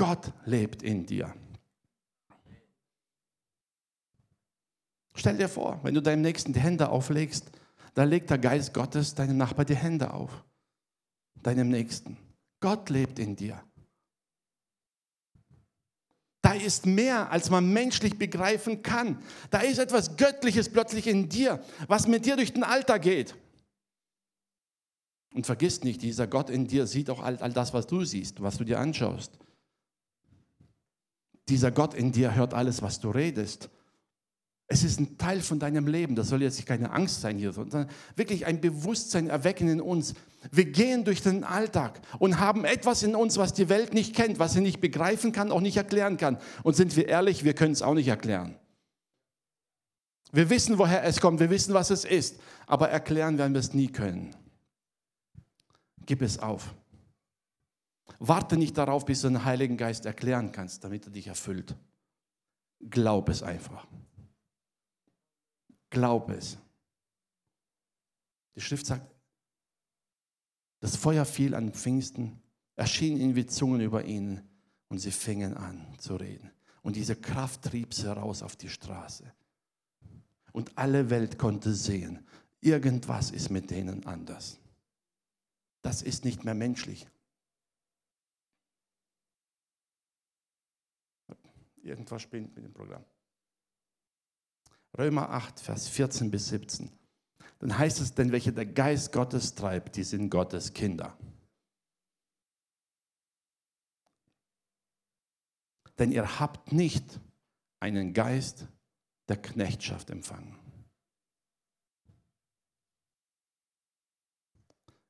Gott 0.00 0.32
lebt 0.46 0.82
in 0.82 1.04
dir. 1.04 1.34
Stell 5.14 5.36
dir 5.36 5.50
vor, 5.50 5.78
wenn 5.82 5.92
du 5.92 6.00
deinem 6.00 6.22
Nächsten 6.22 6.54
die 6.54 6.60
Hände 6.60 6.88
auflegst, 6.88 7.50
dann 7.92 8.08
legt 8.08 8.30
der 8.30 8.38
Geist 8.38 8.72
Gottes 8.72 9.14
deinem 9.14 9.36
Nachbar 9.36 9.66
die 9.66 9.76
Hände 9.76 10.14
auf. 10.14 10.42
Deinem 11.42 11.68
Nächsten. 11.68 12.16
Gott 12.60 12.88
lebt 12.88 13.18
in 13.18 13.36
dir. 13.36 13.62
Da 16.40 16.54
ist 16.54 16.86
mehr, 16.86 17.30
als 17.30 17.50
man 17.50 17.70
menschlich 17.70 18.18
begreifen 18.18 18.82
kann. 18.82 19.22
Da 19.50 19.58
ist 19.58 19.76
etwas 19.76 20.16
Göttliches 20.16 20.70
plötzlich 20.70 21.08
in 21.08 21.28
dir, 21.28 21.62
was 21.88 22.06
mit 22.06 22.24
dir 22.24 22.36
durch 22.36 22.54
den 22.54 22.64
Alltag 22.64 23.02
geht. 23.02 23.36
Und 25.34 25.44
vergiss 25.44 25.84
nicht, 25.84 26.00
dieser 26.00 26.26
Gott 26.26 26.48
in 26.48 26.66
dir 26.66 26.86
sieht 26.86 27.10
auch 27.10 27.22
all, 27.22 27.36
all 27.36 27.52
das, 27.52 27.74
was 27.74 27.86
du 27.86 28.02
siehst, 28.06 28.40
was 28.40 28.56
du 28.56 28.64
dir 28.64 28.80
anschaust. 28.80 29.38
Dieser 31.50 31.72
Gott 31.72 31.94
in 31.94 32.12
dir 32.12 32.36
hört 32.36 32.54
alles, 32.54 32.80
was 32.80 33.00
du 33.00 33.10
redest. 33.10 33.68
Es 34.68 34.84
ist 34.84 35.00
ein 35.00 35.18
Teil 35.18 35.40
von 35.40 35.58
deinem 35.58 35.88
Leben. 35.88 36.14
Das 36.14 36.28
soll 36.28 36.42
jetzt 36.42 36.64
keine 36.64 36.92
Angst 36.92 37.22
sein 37.22 37.38
hier, 37.38 37.52
sondern 37.52 37.90
wirklich 38.14 38.46
ein 38.46 38.60
Bewusstsein 38.60 39.28
erwecken 39.28 39.68
in 39.68 39.80
uns. 39.80 40.14
Wir 40.52 40.66
gehen 40.66 41.04
durch 41.04 41.22
den 41.22 41.42
Alltag 41.42 42.00
und 42.20 42.38
haben 42.38 42.64
etwas 42.64 43.02
in 43.02 43.16
uns, 43.16 43.36
was 43.36 43.52
die 43.52 43.68
Welt 43.68 43.94
nicht 43.94 44.14
kennt, 44.14 44.38
was 44.38 44.52
sie 44.52 44.60
nicht 44.60 44.80
begreifen 44.80 45.32
kann, 45.32 45.50
auch 45.50 45.60
nicht 45.60 45.76
erklären 45.76 46.18
kann. 46.18 46.38
Und 46.62 46.76
sind 46.76 46.94
wir 46.94 47.08
ehrlich, 47.08 47.42
wir 47.42 47.54
können 47.54 47.72
es 47.72 47.82
auch 47.82 47.94
nicht 47.94 48.06
erklären. 48.06 48.54
Wir 50.30 50.48
wissen, 50.50 50.78
woher 50.78 51.02
es 51.02 51.20
kommt, 51.20 51.40
wir 51.40 51.50
wissen, 51.50 51.74
was 51.74 51.90
es 51.90 52.04
ist, 52.04 52.38
aber 52.68 52.90
erklären 52.90 53.38
werden 53.38 53.54
wir 53.54 53.60
es 53.60 53.74
nie 53.74 53.88
können. 53.88 54.36
Gib 56.06 56.22
es 56.22 56.38
auf. 56.38 56.76
Warte 58.18 58.56
nicht 58.56 58.76
darauf, 58.76 59.04
bis 59.04 59.22
du 59.22 59.28
den 59.28 59.44
Heiligen 59.44 59.76
Geist 59.76 60.06
erklären 60.06 60.52
kannst, 60.52 60.84
damit 60.84 61.06
er 61.06 61.12
dich 61.12 61.26
erfüllt. 61.26 61.76
Glaub 62.80 63.28
es 63.28 63.42
einfach. 63.42 63.86
Glaub 65.90 66.30
es. 66.30 66.58
Die 68.54 68.60
Schrift 68.60 68.86
sagt, 68.86 69.06
das 70.80 70.96
Feuer 70.96 71.24
fiel 71.24 71.54
an 71.54 71.72
Pfingsten, 71.72 72.40
erschien 72.76 73.16
ihnen 73.18 73.36
wie 73.36 73.46
Zungen 73.46 73.80
über 73.80 74.04
ihnen 74.04 74.48
und 74.88 74.98
sie 74.98 75.10
fingen 75.10 75.56
an 75.56 75.86
zu 75.98 76.16
reden. 76.16 76.50
Und 76.82 76.96
diese 76.96 77.16
Kraft 77.16 77.62
trieb 77.62 77.92
sie 77.92 78.10
raus 78.10 78.42
auf 78.42 78.56
die 78.56 78.70
Straße. 78.70 79.30
Und 80.52 80.76
alle 80.78 81.10
Welt 81.10 81.38
konnte 81.38 81.74
sehen, 81.74 82.26
irgendwas 82.60 83.30
ist 83.30 83.50
mit 83.50 83.70
denen 83.70 84.06
anders. 84.06 84.58
Das 85.82 86.02
ist 86.02 86.24
nicht 86.24 86.44
mehr 86.44 86.54
menschlich. 86.54 87.06
Irgendwas 91.82 92.22
spinnt 92.22 92.54
mit 92.54 92.64
dem 92.64 92.72
Programm. 92.72 93.04
Römer 94.96 95.30
8, 95.30 95.60
Vers 95.60 95.88
14 95.88 96.30
bis 96.30 96.48
17. 96.48 96.90
Dann 97.60 97.76
heißt 97.76 98.00
es, 98.00 98.14
denn 98.14 98.32
welche 98.32 98.52
der 98.52 98.66
Geist 98.66 99.12
Gottes 99.12 99.54
treibt, 99.54 99.96
die 99.96 100.02
sind 100.02 100.30
Gottes 100.30 100.72
Kinder. 100.72 101.16
Denn 105.98 106.10
ihr 106.10 106.40
habt 106.40 106.72
nicht 106.72 107.20
einen 107.78 108.14
Geist 108.14 108.66
der 109.28 109.36
Knechtschaft 109.36 110.10
empfangen. 110.10 110.56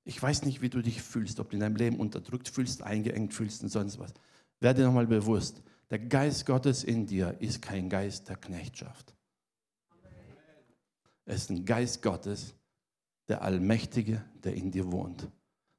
Ich 0.05 0.21
weiß 0.21 0.45
nicht, 0.45 0.61
wie 0.61 0.71
du 0.71 0.83
dich 0.83 1.03
fühlst, 1.03 1.39
ob 1.39 1.51
du 1.51 1.57
in 1.57 1.61
deinem 1.61 1.77
Leben 1.77 2.01
unterdrückt 2.01 2.49
fühlst, 2.49 2.83
eingeengt 2.83 3.33
fühlst 3.33 3.63
und 3.63 3.69
sonst 3.69 4.01
was. 4.01 4.13
Werde 4.59 4.83
nochmal 4.83 5.07
bewusst, 5.07 5.63
der 5.91 5.99
Geist 5.99 6.47
Gottes 6.47 6.85
in 6.85 7.07
dir 7.07 7.37
ist 7.41 7.61
kein 7.61 7.89
Geist 7.89 8.29
der 8.29 8.37
Knechtschaft. 8.37 9.15
Es 11.25 11.43
ist 11.43 11.51
ein 11.51 11.65
Geist 11.65 12.03
Gottes, 12.03 12.55
der 13.29 13.43
Allmächtige, 13.43 14.25
der 14.43 14.55
in 14.55 14.71
dir 14.71 14.91
wohnt, 14.91 15.29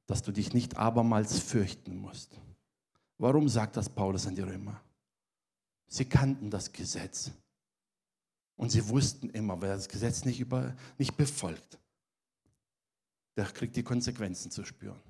dass 0.06 0.22
du 0.22 0.32
dich 0.32 0.54
nicht 0.54 0.76
abermals 0.76 1.38
fürchten 1.38 1.96
musst. 1.96 2.38
Warum 3.18 3.48
sagt 3.48 3.76
das 3.76 3.88
Paulus 3.88 4.26
an 4.26 4.34
die 4.34 4.42
Römer? 4.42 4.80
Sie 5.88 6.06
kannten 6.06 6.50
das 6.50 6.72
Gesetz 6.72 7.30
und 8.56 8.70
sie 8.70 8.88
wussten 8.88 9.28
immer, 9.30 9.60
wer 9.60 9.74
das 9.74 9.88
Gesetz 9.88 10.24
nicht, 10.24 10.40
über, 10.40 10.74
nicht 10.98 11.16
befolgt, 11.16 11.78
der 13.36 13.44
kriegt 13.46 13.76
die 13.76 13.82
Konsequenzen 13.82 14.50
zu 14.50 14.64
spüren. 14.64 15.00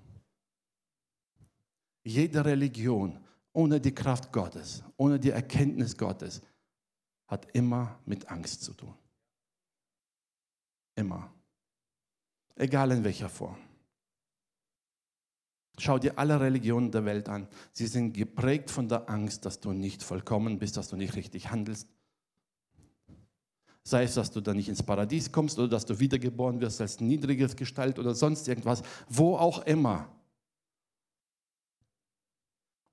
Jede 2.05 2.45
Religion 2.45 3.21
ohne 3.53 3.81
die 3.81 3.95
Kraft 3.95 4.33
Gottes, 4.33 4.83
ohne 4.97 5.19
die 5.19 5.31
Erkenntnis 5.31 5.97
Gottes, 5.97 6.41
hat 7.27 7.47
immer 7.55 7.99
mit 8.05 8.29
Angst 8.31 8.63
zu 8.63 8.75
tun. 8.75 8.95
Immer. 10.95 11.33
Egal 12.57 12.93
in 12.93 13.05
welcher 13.05 13.29
Form. 13.29 13.57
Schau 15.79 15.99
dir 15.99 16.19
alle 16.19 16.39
Religionen 16.39 16.91
der 16.91 17.05
Welt 17.07 17.29
an. 17.29 17.49
Sie 17.73 17.87
sind 17.87 18.13
geprägt 18.13 18.71
von 18.71 18.89
der 18.89 19.09
Angst, 19.09 19.47
dass 19.47 19.59
du 19.59 19.73
nicht 19.73 20.03
vollkommen 20.03 20.59
bist, 20.59 20.77
dass 20.77 20.89
du 20.89 20.97
nicht 20.97 21.17
richtig 21.17 21.51
handelst. 21.51 21.89
Sei 23.83 24.05
es, 24.05 24.15
dass 24.15 24.31
du 24.31 24.41
dann 24.41 24.57
nicht 24.57 24.69
ins 24.69 24.83
Paradies 24.83 25.33
kommst 25.33 25.59
oder 25.59 25.69
dass 25.69 25.87
du 25.87 25.99
wiedergeboren 25.99 26.61
wirst 26.61 26.81
als 26.81 27.01
niedriges 27.01 27.57
Gestalt 27.57 27.99
oder 27.99 28.15
sonst 28.15 28.47
irgendwas, 28.47 28.83
wo 29.09 29.37
auch 29.37 29.67
immer. 29.67 30.09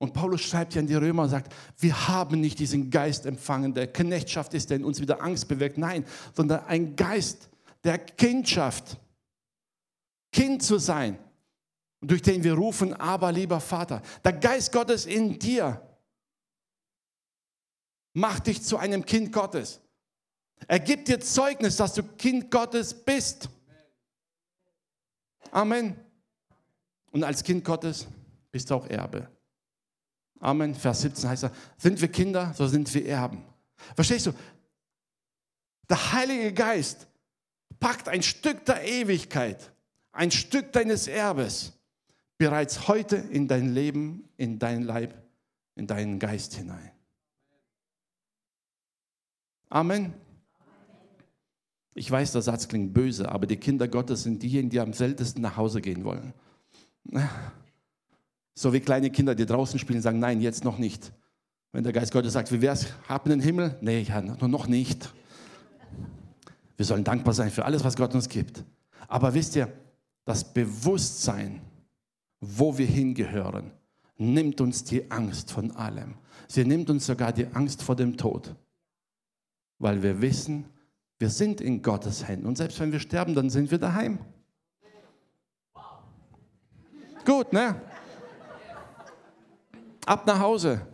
Und 0.00 0.14
Paulus 0.14 0.40
schreibt 0.40 0.74
ja 0.74 0.80
an 0.80 0.86
die 0.86 0.94
Römer 0.94 1.24
und 1.24 1.28
sagt, 1.28 1.54
wir 1.78 2.08
haben 2.08 2.40
nicht 2.40 2.58
diesen 2.58 2.90
Geist 2.90 3.26
empfangen, 3.26 3.74
der 3.74 3.86
Knechtschaft 3.86 4.54
ist, 4.54 4.70
der 4.70 4.78
in 4.78 4.84
uns 4.84 4.98
wieder 4.98 5.22
Angst 5.22 5.46
bewirkt. 5.46 5.76
Nein, 5.76 6.06
sondern 6.34 6.64
ein 6.64 6.96
Geist 6.96 7.50
der 7.84 7.98
Kindschaft. 7.98 8.98
Kind 10.32 10.62
zu 10.62 10.78
sein, 10.78 11.18
durch 12.00 12.22
den 12.22 12.42
wir 12.42 12.54
rufen, 12.54 12.94
aber 12.94 13.30
lieber 13.30 13.60
Vater. 13.60 14.00
Der 14.24 14.32
Geist 14.32 14.72
Gottes 14.72 15.04
in 15.04 15.38
dir 15.38 15.86
macht 18.14 18.46
dich 18.46 18.62
zu 18.62 18.78
einem 18.78 19.04
Kind 19.04 19.30
Gottes. 19.30 19.82
Er 20.66 20.80
gibt 20.80 21.08
dir 21.08 21.20
Zeugnis, 21.20 21.76
dass 21.76 21.92
du 21.92 22.02
Kind 22.02 22.50
Gottes 22.50 22.94
bist. 22.94 23.50
Amen. 25.50 25.94
Und 27.10 27.22
als 27.22 27.44
Kind 27.44 27.62
Gottes 27.66 28.06
bist 28.50 28.70
du 28.70 28.76
auch 28.76 28.86
Erbe. 28.86 29.28
Amen. 30.40 30.74
Vers 30.74 31.02
17 31.02 31.28
heißt 31.28 31.44
er, 31.44 31.52
sind 31.76 32.00
wir 32.00 32.08
Kinder, 32.08 32.52
so 32.54 32.66
sind 32.66 32.92
wir 32.92 33.06
Erben. 33.06 33.44
Verstehst 33.94 34.26
du? 34.26 34.32
Der 35.88 36.12
Heilige 36.12 36.52
Geist 36.52 37.06
packt 37.78 38.08
ein 38.08 38.22
Stück 38.22 38.64
der 38.64 38.84
Ewigkeit, 38.84 39.72
ein 40.12 40.30
Stück 40.30 40.72
deines 40.72 41.06
Erbes 41.06 41.72
bereits 42.38 42.88
heute 42.88 43.16
in 43.16 43.48
dein 43.48 43.74
Leben, 43.74 44.28
in 44.36 44.58
dein 44.58 44.82
Leib, 44.82 45.14
in 45.76 45.86
deinen 45.86 46.18
Geist 46.18 46.54
hinein. 46.54 46.90
Amen. 49.68 50.14
Ich 51.94 52.10
weiß, 52.10 52.32
der 52.32 52.42
Satz 52.42 52.66
klingt 52.66 52.94
böse, 52.94 53.30
aber 53.30 53.46
die 53.46 53.56
Kinder 53.56 53.88
Gottes 53.88 54.22
sind 54.22 54.42
diejenigen, 54.42 54.70
die 54.70 54.80
am 54.80 54.92
seltensten 54.92 55.42
nach 55.42 55.56
Hause 55.56 55.80
gehen 55.80 56.04
wollen. 56.04 56.32
So 58.54 58.72
wie 58.72 58.80
kleine 58.80 59.10
Kinder, 59.10 59.34
die 59.34 59.46
draußen 59.46 59.78
spielen, 59.78 60.02
sagen, 60.02 60.18
nein, 60.18 60.40
jetzt 60.40 60.64
noch 60.64 60.78
nicht. 60.78 61.12
Wenn 61.72 61.84
der 61.84 61.92
Geist 61.92 62.12
Gottes 62.12 62.32
sagt, 62.32 62.50
wie 62.52 62.60
wär's, 62.60 62.86
hab 63.08 63.26
in 63.26 63.30
den 63.30 63.40
Himmel? 63.40 63.76
Nee, 63.80 64.02
ja, 64.02 64.20
noch 64.20 64.66
nicht. 64.66 65.12
Wir 66.76 66.86
sollen 66.86 67.04
dankbar 67.04 67.34
sein 67.34 67.50
für 67.50 67.64
alles, 67.64 67.84
was 67.84 67.96
Gott 67.96 68.14
uns 68.14 68.28
gibt. 68.28 68.64
Aber 69.06 69.34
wisst 69.34 69.54
ihr, 69.56 69.72
das 70.24 70.52
Bewusstsein, 70.52 71.60
wo 72.40 72.76
wir 72.76 72.86
hingehören, 72.86 73.70
nimmt 74.16 74.60
uns 74.60 74.84
die 74.84 75.10
Angst 75.10 75.52
von 75.52 75.70
allem. 75.72 76.14
Sie 76.48 76.64
nimmt 76.64 76.90
uns 76.90 77.06
sogar 77.06 77.32
die 77.32 77.46
Angst 77.48 77.82
vor 77.82 77.96
dem 77.96 78.16
Tod. 78.16 78.54
Weil 79.78 80.02
wir 80.02 80.20
wissen, 80.20 80.66
wir 81.18 81.30
sind 81.30 81.60
in 81.60 81.82
Gottes 81.82 82.26
Händen. 82.26 82.46
Und 82.46 82.56
selbst 82.56 82.80
wenn 82.80 82.92
wir 82.92 83.00
sterben, 83.00 83.34
dann 83.34 83.50
sind 83.50 83.70
wir 83.70 83.78
daheim. 83.78 84.18
Gut, 87.24 87.52
ne? 87.52 87.80
Ab 90.10 90.26
nach 90.26 90.40
Hause. 90.40 90.84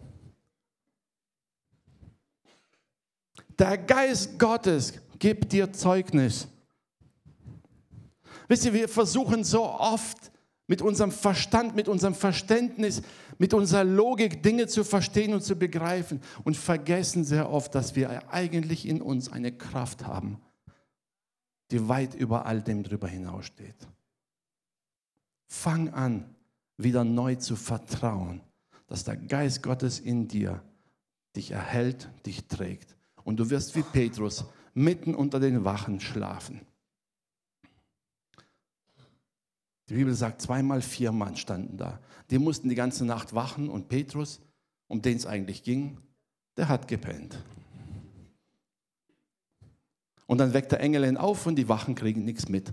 Der 3.59 3.79
Geist 3.79 4.38
Gottes 4.38 4.92
gibt 5.18 5.52
dir 5.52 5.72
Zeugnis. 5.72 6.46
Wisst 8.46 8.66
ihr, 8.66 8.74
wir 8.74 8.88
versuchen 8.88 9.42
so 9.42 9.64
oft 9.64 10.31
mit 10.66 10.83
unserem 10.83 11.11
Verstand, 11.11 11.74
mit 11.74 11.88
unserem 11.88 12.14
Verständnis, 12.14 13.00
mit 13.38 13.55
unserer 13.55 13.85
Logik 13.85 14.42
Dinge 14.42 14.66
zu 14.66 14.85
verstehen 14.85 15.33
und 15.33 15.42
zu 15.42 15.57
begreifen 15.57 16.20
und 16.44 16.57
vergessen 16.57 17.24
sehr 17.24 17.50
oft, 17.50 17.74
dass 17.74 17.96
wir 17.96 18.31
eigentlich 18.31 18.87
in 18.87 19.00
uns 19.00 19.33
eine 19.33 19.57
Kraft 19.57 20.07
haben, 20.07 20.42
die 21.70 21.88
weit 21.88 22.14
über 22.14 22.44
all 22.44 22.61
dem 22.61 22.83
drüber 22.83 23.09
hinaussteht. 23.09 23.88
Fang 25.46 25.88
an, 25.94 26.35
wieder 26.76 27.05
neu 27.05 27.37
zu 27.37 27.57
vertrauen 27.57 28.42
dass 28.87 29.05
der 29.05 29.16
Geist 29.16 29.62
Gottes 29.62 29.99
in 29.99 30.29
dir 30.29 30.62
dich 31.35 31.51
erhält, 31.51 32.09
dich 32.25 32.46
trägt. 32.46 32.96
Und 33.25 33.38
du 33.38 33.51
wirst 33.51 33.75
wie 33.77 33.83
Petrus 33.83 34.44
mitten 34.75 35.14
unter 35.14 35.40
den 35.40 35.64
Wachen 35.64 36.01
schlafen. 36.01 36.61
Die 39.88 39.94
Bibel 39.94 40.14
sagt, 40.14 40.42
zweimal 40.42 40.83
vier 40.83 41.12
Mann 41.12 41.37
standen 41.37 41.77
da. 41.77 42.01
Die 42.31 42.38
mussten 42.38 42.68
die 42.68 42.75
ganze 42.75 43.05
Nacht 43.05 43.35
wachen 43.35 43.68
und 43.68 43.88
Petrus, 43.88 44.40
um 44.88 45.01
den 45.01 45.16
es 45.16 45.27
eigentlich 45.27 45.62
ging, 45.62 45.99
der 46.57 46.68
hat 46.68 46.88
gepennt. 46.88 47.42
Und 50.27 50.38
dann 50.38 50.55
weckt 50.55 50.72
der 50.72 50.81
Engel 50.81 51.05
ihn 51.05 51.16
auf 51.16 51.46
und 51.46 51.57
die 51.57 51.68
Wachen 51.68 51.94
kriegen 51.94 52.25
nichts 52.25 52.49
mit. 52.49 52.72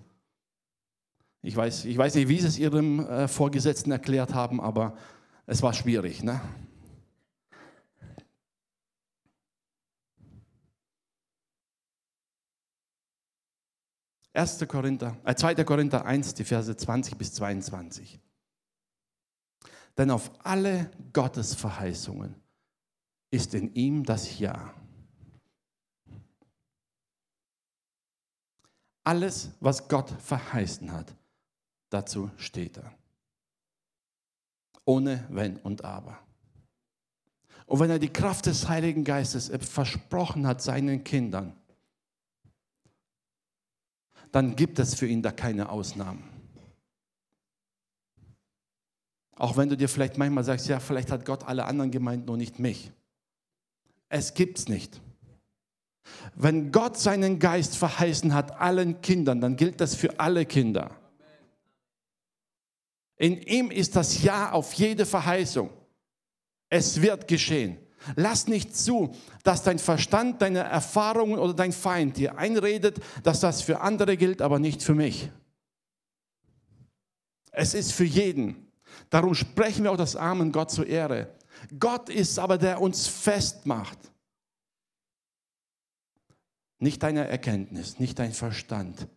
Ich 1.44 1.56
weiß, 1.56 1.86
ich 1.86 1.98
weiß 1.98 2.16
nicht, 2.16 2.30
wie 2.30 2.40
sie 2.40 2.48
es 2.48 2.58
ihrem 2.58 3.00
äh, 3.02 3.28
Vorgesetzten 3.28 3.92
erklärt 3.92 4.34
haben, 4.34 4.60
aber 4.60 4.98
es 5.46 5.62
war 5.62 5.74
schwierig. 5.74 6.24
Ne? 6.24 6.40
Erste 14.34 14.66
Korinther, 14.66 15.18
äh, 15.26 15.36
2. 15.36 15.64
Korinther 15.64 16.06
1, 16.06 16.34
die 16.34 16.44
Verse 16.44 16.76
20 16.76 17.18
bis 17.18 17.34
22. 17.36 18.20
Denn 19.96 20.10
auf 20.10 20.32
alle 20.44 20.90
Gottes 21.14 21.54
Verheißungen 21.54 22.36
ist 23.30 23.54
in 23.54 23.74
ihm 23.76 24.04
das 24.04 24.40
Ja. 24.40 24.74
Alles, 29.04 29.52
was 29.60 29.88
Gott 29.88 30.10
verheißen 30.10 30.92
hat, 30.92 31.14
dazu 31.90 32.32
steht 32.38 32.78
er. 32.78 32.98
Ohne 34.86 35.26
Wenn 35.30 35.58
und 35.58 35.86
Aber. 35.86 36.20
Und 37.66 37.80
wenn 37.80 37.90
er 37.90 38.00
die 38.00 38.12
Kraft 38.12 38.46
des 38.46 38.68
Heiligen 38.68 39.04
Geistes 39.04 39.52
versprochen 39.68 40.46
hat 40.46 40.62
seinen 40.62 41.04
Kindern, 41.04 41.56
dann 44.32 44.56
gibt 44.56 44.80
es 44.80 44.96
für 44.96 45.08
ihn 45.08 45.22
da 45.22 45.32
keine 45.32 45.70
Ausnahmen. 45.70 46.24
Auch 49.36 49.58
wenn 49.58 49.70
du 49.70 49.78
dir 49.78 49.90
vielleicht 49.90 50.18
manchmal 50.18 50.44
sagst, 50.44 50.68
ja, 50.68 50.80
vielleicht 50.80 51.12
hat 51.12 51.26
Gott 51.26 51.44
alle 51.44 51.66
anderen 51.66 51.92
gemeint, 51.92 52.26
nur 52.28 52.38
nicht 52.38 52.60
mich. 52.60 52.92
Es 54.10 54.34
gibt's 54.34 54.68
nicht. 54.68 55.02
Wenn 56.36 56.72
Gott 56.72 56.98
seinen 56.98 57.40
Geist 57.40 57.78
verheißen 57.78 58.34
hat 58.34 58.60
allen 58.60 59.02
Kindern, 59.02 59.42
dann 59.42 59.56
gilt 59.56 59.82
das 59.82 59.96
für 59.96 60.20
alle 60.20 60.46
Kinder. 60.46 60.92
In 63.24 63.42
ihm 63.44 63.72
ist 63.72 63.96
das 63.96 64.22
Ja 64.22 64.52
auf 64.52 64.74
jede 64.74 65.06
Verheißung. 65.06 65.70
Es 66.68 67.02
wird 67.02 67.26
geschehen. 67.26 67.78
Lass 68.18 68.48
nicht 68.48 68.76
zu, 68.76 69.16
dass 69.44 69.64
dein 69.64 69.80
Verstand, 69.80 70.42
deine 70.42 70.60
Erfahrungen 70.60 71.40
oder 71.40 71.54
dein 71.54 71.72
Feind 71.72 72.18
dir 72.18 72.38
einredet, 72.38 73.00
dass 73.24 73.40
das 73.40 73.62
für 73.62 73.80
andere 73.80 74.18
gilt, 74.18 74.42
aber 74.42 74.60
nicht 74.60 74.84
für 74.84 74.94
mich. 74.94 75.30
Es 77.54 77.74
ist 77.74 77.94
für 77.94 78.04
jeden. 78.04 78.70
Darum 79.10 79.36
sprechen 79.36 79.86
wir 79.86 79.94
auch 79.94 79.98
das 79.98 80.18
Amen 80.18 80.52
Gott 80.52 80.72
zur 80.72 80.86
Ehre. 80.86 81.34
Gott 81.80 82.10
ist 82.10 82.38
aber 82.38 82.58
der 82.58 82.82
uns 82.82 83.08
festmacht. 83.08 84.00
Nicht 86.78 87.02
deine 87.02 87.26
Erkenntnis, 87.30 88.00
nicht 88.00 88.20
dein 88.20 88.34
Verstand, 88.34 89.08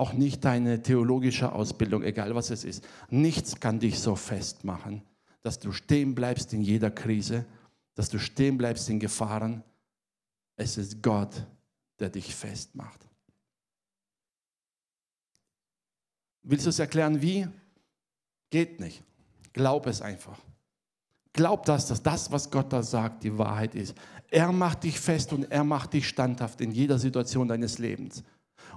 auch 0.00 0.14
nicht 0.14 0.44
deine 0.46 0.82
theologische 0.82 1.52
Ausbildung, 1.52 2.02
egal 2.02 2.34
was 2.34 2.48
es 2.50 2.64
ist. 2.64 2.88
Nichts 3.10 3.60
kann 3.60 3.78
dich 3.78 4.00
so 4.00 4.16
festmachen, 4.16 5.02
dass 5.42 5.58
du 5.58 5.72
stehen 5.72 6.14
bleibst 6.14 6.54
in 6.54 6.62
jeder 6.62 6.90
Krise, 6.90 7.44
dass 7.94 8.08
du 8.08 8.18
stehen 8.18 8.56
bleibst 8.56 8.88
in 8.88 8.98
Gefahren. 8.98 9.62
Es 10.56 10.78
ist 10.78 11.02
Gott, 11.02 11.46
der 11.98 12.08
dich 12.08 12.34
festmacht. 12.34 13.06
Willst 16.42 16.64
du 16.64 16.70
es 16.70 16.78
erklären, 16.78 17.20
wie? 17.20 17.46
Geht 18.48 18.80
nicht. 18.80 19.02
Glaub 19.52 19.86
es 19.86 20.00
einfach. 20.00 20.38
Glaub 21.34 21.66
das, 21.66 21.88
dass 21.88 22.02
das, 22.02 22.32
was 22.32 22.50
Gott 22.50 22.72
da 22.72 22.82
sagt, 22.82 23.22
die 23.22 23.36
Wahrheit 23.36 23.74
ist. 23.74 23.94
Er 24.30 24.50
macht 24.50 24.84
dich 24.84 24.98
fest 24.98 25.32
und 25.34 25.50
er 25.52 25.62
macht 25.62 25.92
dich 25.92 26.08
standhaft 26.08 26.62
in 26.62 26.72
jeder 26.72 26.98
Situation 26.98 27.46
deines 27.46 27.78
Lebens. 27.78 28.24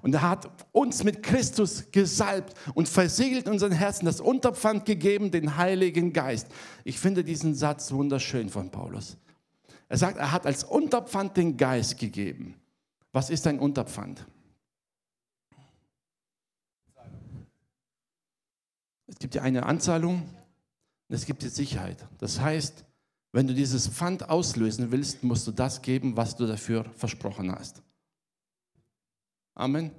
Und 0.04 0.14
er 0.14 0.22
hat 0.22 0.52
uns 0.74 1.06
mit 1.06 1.24
Christus 1.24 1.90
gesalbt 1.92 2.54
und 2.74 2.90
versiegelt 2.90 3.48
unseren 3.48 3.72
Herzen 3.72 4.06
das 4.06 4.20
Unterpfand 4.20 4.86
gegeben, 4.86 5.32
den 5.32 5.56
Heiligen 5.56 6.12
Geist. 6.12 6.48
Ich 6.84 7.00
finde 7.00 7.24
diesen 7.24 7.56
Satz 7.56 7.90
wunderschön 7.94 8.50
von 8.50 8.70
Paulus. 8.70 9.16
Er 9.88 9.98
sagt, 9.98 10.18
er 10.18 10.34
hat 10.34 10.46
als 10.46 10.66
Unterpfand 10.66 11.38
den 11.38 11.56
Geist 11.56 11.98
gegeben. 11.98 12.56
Was 13.14 13.30
ist 13.30 13.48
ein 13.48 13.60
Unterpfand? 13.60 14.28
Es 19.08 19.18
gibt 19.20 19.36
ja 19.36 19.42
eine 19.42 19.66
Anzahlung 19.66 20.24
und 21.08 21.16
es 21.16 21.26
gibt 21.26 21.44
die 21.44 21.48
Sicherheit. 21.48 22.06
Das 22.18 22.42
heißt, 22.42 22.84
wenn 23.32 23.48
du 23.48 23.54
dieses 23.54 23.88
Pfand 23.88 24.30
auslösen 24.30 24.92
willst, 24.92 25.24
musst 25.24 25.48
du 25.48 25.52
das 25.54 25.82
geben, 25.82 26.18
was 26.18 26.36
du 26.36 26.46
dafür 26.46 26.84
versprochen 26.98 27.50
hast. 27.54 27.82
Amen. 29.56 29.92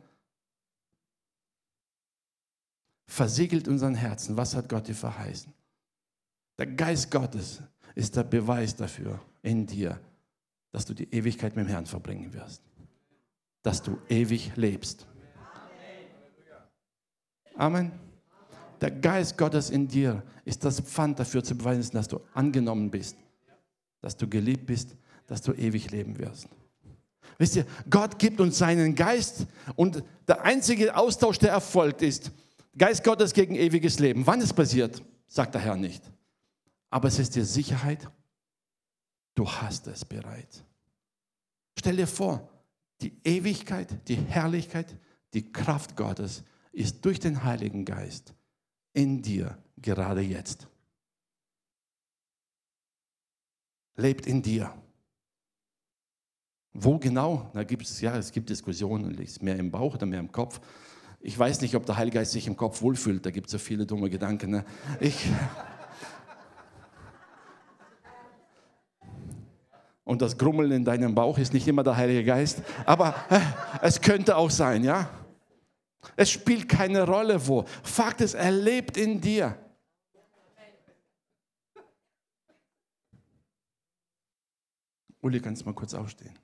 Versiegelt 3.06 3.68
unseren 3.68 3.94
Herzen. 3.94 4.36
Was 4.36 4.54
hat 4.54 4.68
Gott 4.68 4.88
dir 4.88 4.94
verheißen? 4.94 5.52
Der 6.58 6.66
Geist 6.66 7.10
Gottes 7.10 7.62
ist 7.94 8.16
der 8.16 8.24
Beweis 8.24 8.74
dafür 8.74 9.20
in 9.42 9.66
dir, 9.66 10.00
dass 10.72 10.84
du 10.84 10.94
die 10.94 11.12
Ewigkeit 11.12 11.54
mit 11.56 11.66
dem 11.66 11.68
Herrn 11.68 11.86
verbringen 11.86 12.32
wirst. 12.32 12.62
Dass 13.62 13.82
du 13.82 13.98
ewig 14.08 14.56
lebst. 14.56 15.06
Amen. 17.56 17.92
Der 18.80 18.90
Geist 18.90 19.38
Gottes 19.38 19.70
in 19.70 19.86
dir 19.86 20.22
ist 20.44 20.64
das 20.64 20.80
Pfand 20.80 21.18
dafür 21.18 21.44
zu 21.44 21.56
beweisen, 21.56 21.92
dass 21.92 22.08
du 22.08 22.20
angenommen 22.34 22.90
bist 22.90 23.16
dass 24.04 24.18
du 24.18 24.28
geliebt 24.28 24.66
bist, 24.66 24.94
dass 25.26 25.40
du 25.40 25.54
ewig 25.54 25.90
leben 25.90 26.18
wirst. 26.18 26.46
Wisst 27.38 27.56
ihr, 27.56 27.66
Gott 27.90 28.18
gibt 28.18 28.40
uns 28.40 28.58
seinen 28.58 28.94
Geist 28.94 29.46
und 29.76 30.02
der 30.28 30.42
einzige 30.42 30.96
Austausch, 30.96 31.38
der 31.38 31.50
erfolgt, 31.50 32.02
ist 32.02 32.30
Geist 32.76 33.04
Gottes 33.04 33.32
gegen 33.32 33.54
ewiges 33.54 33.98
Leben. 33.98 34.26
Wann 34.26 34.40
es 34.40 34.52
passiert, 34.52 35.02
sagt 35.26 35.54
der 35.54 35.60
Herr 35.60 35.76
nicht. 35.76 36.02
Aber 36.90 37.08
es 37.08 37.18
ist 37.18 37.34
dir 37.34 37.44
Sicherheit, 37.44 38.08
du 39.34 39.48
hast 39.48 39.87
es 39.88 40.04
bereits. 40.04 40.62
Stell 41.78 41.96
dir 41.96 42.06
vor, 42.06 42.48
die 43.00 43.20
Ewigkeit, 43.24 44.08
die 44.08 44.16
Herrlichkeit, 44.16 44.96
die 45.32 45.52
Kraft 45.52 45.96
Gottes 45.96 46.44
ist 46.72 47.04
durch 47.04 47.20
den 47.20 47.42
Heiligen 47.44 47.84
Geist 47.84 48.34
in 48.92 49.22
dir 49.22 49.58
gerade 49.76 50.20
jetzt. 50.20 50.68
lebt 53.96 54.26
in 54.26 54.42
dir. 54.42 54.72
Wo 56.76 56.98
genau? 56.98 57.48
Da 57.54 57.62
gibt 57.62 57.84
es, 57.84 58.00
ja, 58.00 58.16
es 58.16 58.32
gibt 58.32 58.50
Diskussionen, 58.50 59.16
ist 59.18 59.40
mehr 59.40 59.56
im 59.56 59.70
Bauch 59.70 59.94
oder 59.94 60.06
mehr 60.06 60.18
im 60.18 60.32
Kopf. 60.32 60.60
Ich 61.20 61.38
weiß 61.38 61.60
nicht, 61.60 61.76
ob 61.76 61.87
der 61.87 61.96
Heilige 61.96 62.18
Geist 62.18 62.32
sich 62.32 62.48
im 62.48 62.56
Kopf 62.56 62.82
wohlfühlt, 62.82 63.24
da 63.24 63.30
gibt 63.30 63.46
es 63.46 63.52
so 63.52 63.58
viele 63.58 63.87
dumme 63.87 64.10
Gedanken. 64.10 64.50
Ne? 64.50 64.64
Ich, 64.98 65.24
und 70.04 70.20
das 70.20 70.37
Grummeln 70.37 70.72
in 70.72 70.84
deinem 70.84 71.14
Bauch 71.14 71.38
ist 71.38 71.54
nicht 71.54 71.68
immer 71.68 71.84
der 71.84 71.96
Heilige 71.96 72.24
Geist, 72.24 72.60
aber 72.84 73.14
äh, 73.30 73.38
es 73.80 74.00
könnte 74.00 74.37
auch 74.37 74.50
sein, 74.50 74.82
ja? 74.82 75.08
Es 76.16 76.28
spielt 76.30 76.68
keine 76.68 77.06
Rolle 77.06 77.46
wo. 77.46 77.64
Fakt 77.84 78.20
ist, 78.20 78.34
er 78.34 78.50
lebt 78.50 78.96
in 78.96 79.20
dir. 79.20 79.56
Uli, 85.20 85.40
kannst 85.40 85.62
du 85.62 85.66
mal 85.66 85.72
kurz 85.72 85.94
aufstehen? 85.94 86.37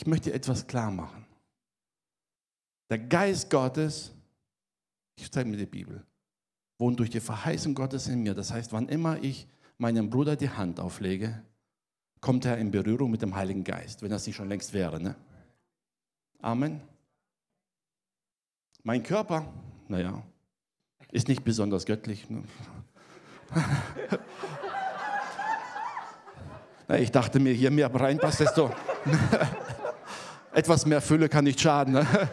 Ich 0.00 0.06
möchte 0.06 0.32
etwas 0.32 0.66
klar 0.66 0.90
machen. 0.90 1.26
Der 2.88 2.98
Geist 2.98 3.50
Gottes, 3.50 4.12
ich 5.14 5.30
zeige 5.30 5.50
mir 5.50 5.58
die 5.58 5.66
Bibel, 5.66 6.06
wohnt 6.78 6.98
durch 6.98 7.10
die 7.10 7.20
Verheißung 7.20 7.74
Gottes 7.74 8.08
in 8.08 8.22
mir. 8.22 8.32
Das 8.32 8.50
heißt, 8.50 8.72
wann 8.72 8.88
immer 8.88 9.22
ich 9.22 9.46
meinem 9.76 10.08
Bruder 10.08 10.36
die 10.36 10.48
Hand 10.48 10.80
auflege, 10.80 11.42
kommt 12.22 12.46
er 12.46 12.56
in 12.56 12.70
Berührung 12.70 13.10
mit 13.10 13.20
dem 13.20 13.34
Heiligen 13.34 13.62
Geist, 13.62 14.00
wenn 14.00 14.08
das 14.08 14.26
nicht 14.26 14.36
schon 14.36 14.48
längst 14.48 14.72
wäre. 14.72 14.98
Ne? 14.98 15.16
Amen. 16.40 16.80
Mein 18.82 19.02
Körper, 19.02 19.52
naja, 19.86 20.22
ist 21.12 21.28
nicht 21.28 21.44
besonders 21.44 21.84
göttlich. 21.84 22.30
Ne? 22.30 22.44
Ich 26.98 27.12
dachte 27.12 27.38
mir, 27.38 27.52
hier 27.52 27.70
mehr 27.70 27.94
reinpasst, 27.94 28.40
desto 28.40 28.74
etwas 30.52 30.86
mehr 30.86 31.00
Fülle 31.00 31.28
kann 31.28 31.44
nicht 31.44 31.60
schaden. 31.60 31.94
Ne? 31.94 32.06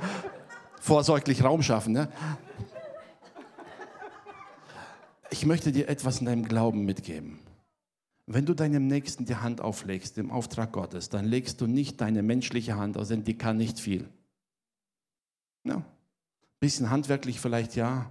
Vorsorglich 0.80 1.44
Raum 1.44 1.62
schaffen. 1.62 1.94
Ne? 1.94 2.10
Ich 5.30 5.46
möchte 5.46 5.72
dir 5.72 5.90
etwas 5.90 6.20
in 6.20 6.26
deinem 6.26 6.48
Glauben 6.48 6.86
mitgeben. 6.86 7.40
Wenn 8.26 8.46
du 8.46 8.54
deinem 8.54 8.88
Nächsten 8.88 9.26
die 9.26 9.36
Hand 9.36 9.62
auflegst 9.62 10.18
im 10.18 10.32
Auftrag 10.32 10.74
Gottes, 10.74 11.10
dann 11.10 11.26
legst 11.26 11.62
du 11.62 11.68
nicht 11.68 12.02
deine 12.02 12.24
menschliche 12.24 12.76
Hand 12.76 12.98
aus, 12.98 13.08
denn 13.08 13.24
die 13.24 13.38
kann 13.38 13.58
nicht 13.58 13.80
viel. 13.80 14.10
Ja. 15.64 15.84
Bisschen 16.60 16.90
handwerklich 16.90 17.40
vielleicht 17.40 17.76
ja, 17.76 18.10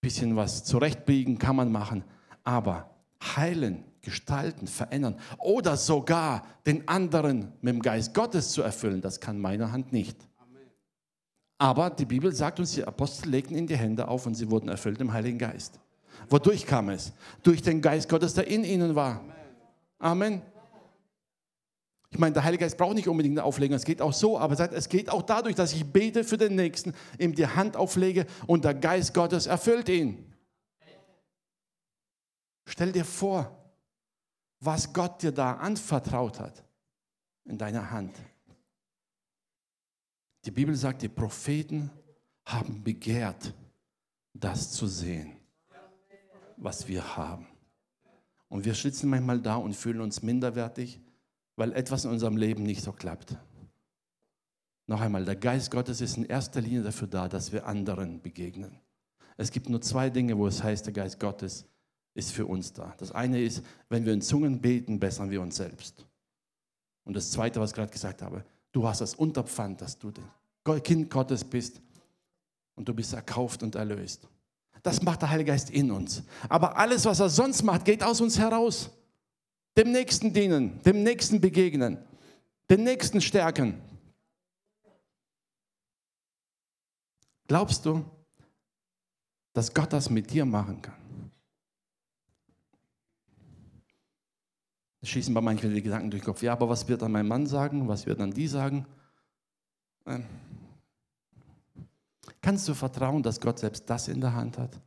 bisschen 0.00 0.36
was 0.36 0.64
zurechtbiegen 0.64 1.38
kann 1.38 1.56
man 1.56 1.72
machen, 1.72 2.04
aber 2.44 2.90
heilen 3.36 3.84
gestalten, 4.04 4.66
verändern 4.66 5.16
oder 5.38 5.76
sogar 5.76 6.46
den 6.66 6.86
anderen 6.86 7.52
mit 7.60 7.74
dem 7.74 7.82
Geist 7.82 8.14
Gottes 8.14 8.50
zu 8.50 8.62
erfüllen, 8.62 9.00
das 9.00 9.20
kann 9.20 9.40
meine 9.40 9.72
Hand 9.72 9.92
nicht. 9.92 10.16
Aber 11.58 11.90
die 11.90 12.04
Bibel 12.04 12.32
sagt 12.34 12.60
uns, 12.60 12.72
die 12.72 12.84
Apostel 12.84 13.30
legten 13.30 13.56
in 13.56 13.66
die 13.66 13.76
Hände 13.76 14.08
auf 14.08 14.26
und 14.26 14.34
sie 14.34 14.50
wurden 14.50 14.68
erfüllt 14.68 15.00
im 15.00 15.12
Heiligen 15.12 15.38
Geist. 15.38 15.78
Wodurch 16.28 16.66
kam 16.66 16.90
es? 16.90 17.12
Durch 17.42 17.62
den 17.62 17.80
Geist 17.80 18.08
Gottes, 18.08 18.34
der 18.34 18.46
in 18.46 18.64
ihnen 18.64 18.94
war. 18.94 19.24
Amen. 19.98 20.42
Ich 22.10 22.18
meine, 22.18 22.32
der 22.32 22.44
Heilige 22.44 22.62
Geist 22.62 22.76
braucht 22.76 22.94
nicht 22.94 23.08
unbedingt 23.08 23.38
eine 23.38 23.44
Auflegung, 23.44 23.74
es 23.74 23.84
geht 23.84 24.00
auch 24.00 24.12
so, 24.12 24.38
aber 24.38 24.56
es 24.72 24.88
geht 24.88 25.10
auch 25.10 25.22
dadurch, 25.22 25.56
dass 25.56 25.72
ich 25.72 25.84
bete 25.84 26.22
für 26.22 26.36
den 26.36 26.54
Nächsten, 26.54 26.94
ihm 27.18 27.34
die 27.34 27.46
Hand 27.46 27.76
auflege 27.76 28.26
und 28.46 28.64
der 28.64 28.74
Geist 28.74 29.14
Gottes 29.14 29.46
erfüllt 29.46 29.88
ihn. 29.88 30.32
Stell 32.66 32.92
dir 32.92 33.04
vor, 33.04 33.63
was 34.64 34.92
Gott 34.92 35.22
dir 35.22 35.32
da 35.32 35.54
anvertraut 35.54 36.40
hat 36.40 36.64
in 37.44 37.58
deiner 37.58 37.90
Hand. 37.90 38.16
Die 40.44 40.50
Bibel 40.50 40.74
sagt, 40.74 41.02
die 41.02 41.08
Propheten 41.08 41.90
haben 42.44 42.82
begehrt 42.82 43.54
das 44.34 44.72
zu 44.72 44.86
sehen, 44.86 45.36
was 46.56 46.86
wir 46.88 47.16
haben. 47.16 47.46
Und 48.48 48.64
wir 48.64 48.74
sitzen 48.74 49.08
manchmal 49.08 49.40
da 49.40 49.56
und 49.56 49.74
fühlen 49.74 50.00
uns 50.00 50.22
minderwertig, 50.22 51.00
weil 51.56 51.72
etwas 51.72 52.04
in 52.04 52.10
unserem 52.10 52.36
Leben 52.36 52.64
nicht 52.64 52.82
so 52.82 52.92
klappt. 52.92 53.36
Noch 54.86 55.00
einmal, 55.00 55.24
der 55.24 55.36
Geist 55.36 55.70
Gottes 55.70 56.00
ist 56.00 56.18
in 56.18 56.26
erster 56.26 56.60
Linie 56.60 56.82
dafür 56.82 57.08
da, 57.08 57.28
dass 57.28 57.52
wir 57.52 57.66
anderen 57.66 58.20
begegnen. 58.20 58.78
Es 59.36 59.50
gibt 59.50 59.68
nur 59.68 59.80
zwei 59.80 60.10
Dinge, 60.10 60.36
wo 60.36 60.46
es 60.46 60.62
heißt, 60.62 60.86
der 60.86 60.92
Geist 60.92 61.18
Gottes 61.18 61.64
ist 62.14 62.32
für 62.32 62.46
uns 62.46 62.72
da. 62.72 62.94
Das 62.98 63.12
eine 63.12 63.42
ist, 63.42 63.62
wenn 63.88 64.04
wir 64.06 64.12
in 64.12 64.22
Zungen 64.22 64.60
beten, 64.60 64.98
bessern 64.98 65.30
wir 65.30 65.42
uns 65.42 65.56
selbst. 65.56 66.06
Und 67.04 67.14
das 67.14 67.30
zweite, 67.30 67.60
was 67.60 67.70
ich 67.70 67.76
gerade 67.76 67.92
gesagt 67.92 68.22
habe, 68.22 68.44
du 68.72 68.86
hast 68.86 69.00
das 69.00 69.14
Unterpfand, 69.14 69.80
dass 69.80 69.98
du 69.98 70.12
Kind 70.82 71.10
Gottes 71.10 71.44
bist 71.44 71.80
und 72.76 72.88
du 72.88 72.94
bist 72.94 73.12
erkauft 73.12 73.62
und 73.62 73.74
erlöst. 73.74 74.26
Das 74.82 75.02
macht 75.02 75.22
der 75.22 75.30
Heilige 75.30 75.50
Geist 75.50 75.70
in 75.70 75.90
uns. 75.90 76.22
Aber 76.48 76.76
alles, 76.76 77.04
was 77.04 77.20
er 77.20 77.28
sonst 77.28 77.62
macht, 77.62 77.84
geht 77.84 78.02
aus 78.02 78.20
uns 78.20 78.38
heraus. 78.38 78.90
Dem 79.76 79.92
Nächsten 79.92 80.32
dienen, 80.32 80.80
dem 80.82 81.02
Nächsten 81.02 81.40
begegnen, 81.40 81.98
den 82.70 82.84
Nächsten 82.84 83.20
stärken. 83.20 83.80
Glaubst 87.46 87.84
du, 87.84 88.04
dass 89.52 89.72
Gott 89.72 89.92
das 89.92 90.08
mit 90.10 90.30
dir 90.30 90.44
machen 90.44 90.80
kann? 90.80 91.03
Schießen 95.04 95.34
bei 95.34 95.40
manchen 95.40 95.74
die 95.74 95.82
Gedanken 95.82 96.10
durch 96.10 96.22
den 96.22 96.26
Kopf. 96.26 96.42
Ja, 96.42 96.52
aber 96.52 96.68
was 96.68 96.86
wird 96.88 97.02
dann 97.02 97.12
mein 97.12 97.26
Mann 97.26 97.46
sagen? 97.46 97.88
Was 97.88 98.06
wird 98.06 98.20
dann 98.20 98.32
die 98.32 98.46
sagen? 98.46 98.86
Ähm, 100.06 100.24
kannst 102.40 102.68
du 102.68 102.74
vertrauen, 102.74 103.22
dass 103.22 103.40
Gott 103.40 103.58
selbst 103.58 103.88
das 103.88 104.08
in 104.08 104.20
der 104.20 104.34
Hand 104.34 104.58
hat? 104.58 104.80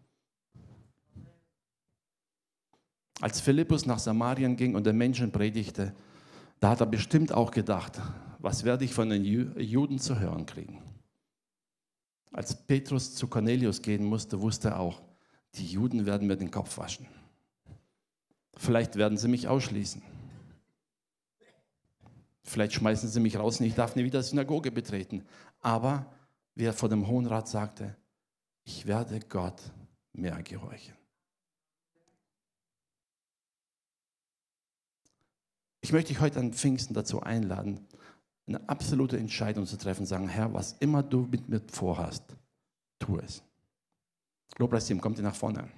Als 3.19 3.41
Philippus 3.41 3.85
nach 3.85 3.99
Samarien 3.99 4.55
ging 4.55 4.75
und 4.75 4.85
den 4.85 4.97
Menschen 4.97 5.31
predigte, 5.31 5.93
da 6.59 6.69
hat 6.69 6.81
er 6.81 6.85
bestimmt 6.85 7.31
auch 7.31 7.51
gedacht, 7.51 7.99
was 8.39 8.63
werde 8.63 8.85
ich 8.85 8.93
von 8.93 9.09
den 9.09 9.25
Juden 9.25 9.99
zu 9.99 10.19
hören 10.19 10.45
kriegen? 10.45 10.81
Als 12.31 12.55
Petrus 12.55 13.15
zu 13.15 13.27
Cornelius 13.27 13.81
gehen 13.81 14.05
musste, 14.05 14.39
wusste 14.39 14.69
er 14.69 14.79
auch, 14.79 15.01
die 15.55 15.65
Juden 15.65 16.05
werden 16.05 16.27
mir 16.27 16.37
den 16.37 16.51
Kopf 16.51 16.77
waschen. 16.77 17.07
Vielleicht 18.57 18.95
werden 18.95 19.17
sie 19.17 19.27
mich 19.27 19.47
ausschließen. 19.47 20.01
Vielleicht 22.43 22.73
schmeißen 22.73 23.09
sie 23.09 23.19
mich 23.19 23.37
raus 23.37 23.59
und 23.59 23.65
ich 23.65 23.75
darf 23.75 23.95
nie 23.95 24.03
wieder 24.03 24.23
Synagoge 24.23 24.71
betreten. 24.71 25.25
Aber 25.59 26.11
wie 26.55 26.65
er 26.65 26.73
vor 26.73 26.89
dem 26.89 27.07
Hohen 27.07 27.27
Rat 27.27 27.47
sagte, 27.47 27.95
ich 28.63 28.87
werde 28.87 29.19
Gott 29.19 29.61
mehr 30.13 30.41
gehorchen. 30.43 30.95
Ich 35.81 35.91
möchte 35.91 36.09
dich 36.09 36.19
heute 36.19 36.39
an 36.39 36.53
Pfingsten 36.53 36.93
dazu 36.93 37.21
einladen, 37.21 37.85
eine 38.47 38.67
absolute 38.67 39.17
Entscheidung 39.17 39.65
zu 39.65 39.77
treffen, 39.77 40.05
sagen, 40.05 40.27
Herr, 40.27 40.53
was 40.53 40.73
immer 40.79 41.03
du 41.03 41.27
mit 41.29 41.47
mir 41.47 41.61
vorhast, 41.71 42.23
tu 42.97 43.19
es. 43.19 43.43
Lobpreisteam, 44.57 44.99
kommt 44.99 45.17
ihr 45.17 45.23
nach 45.23 45.35
vorne. 45.35 45.69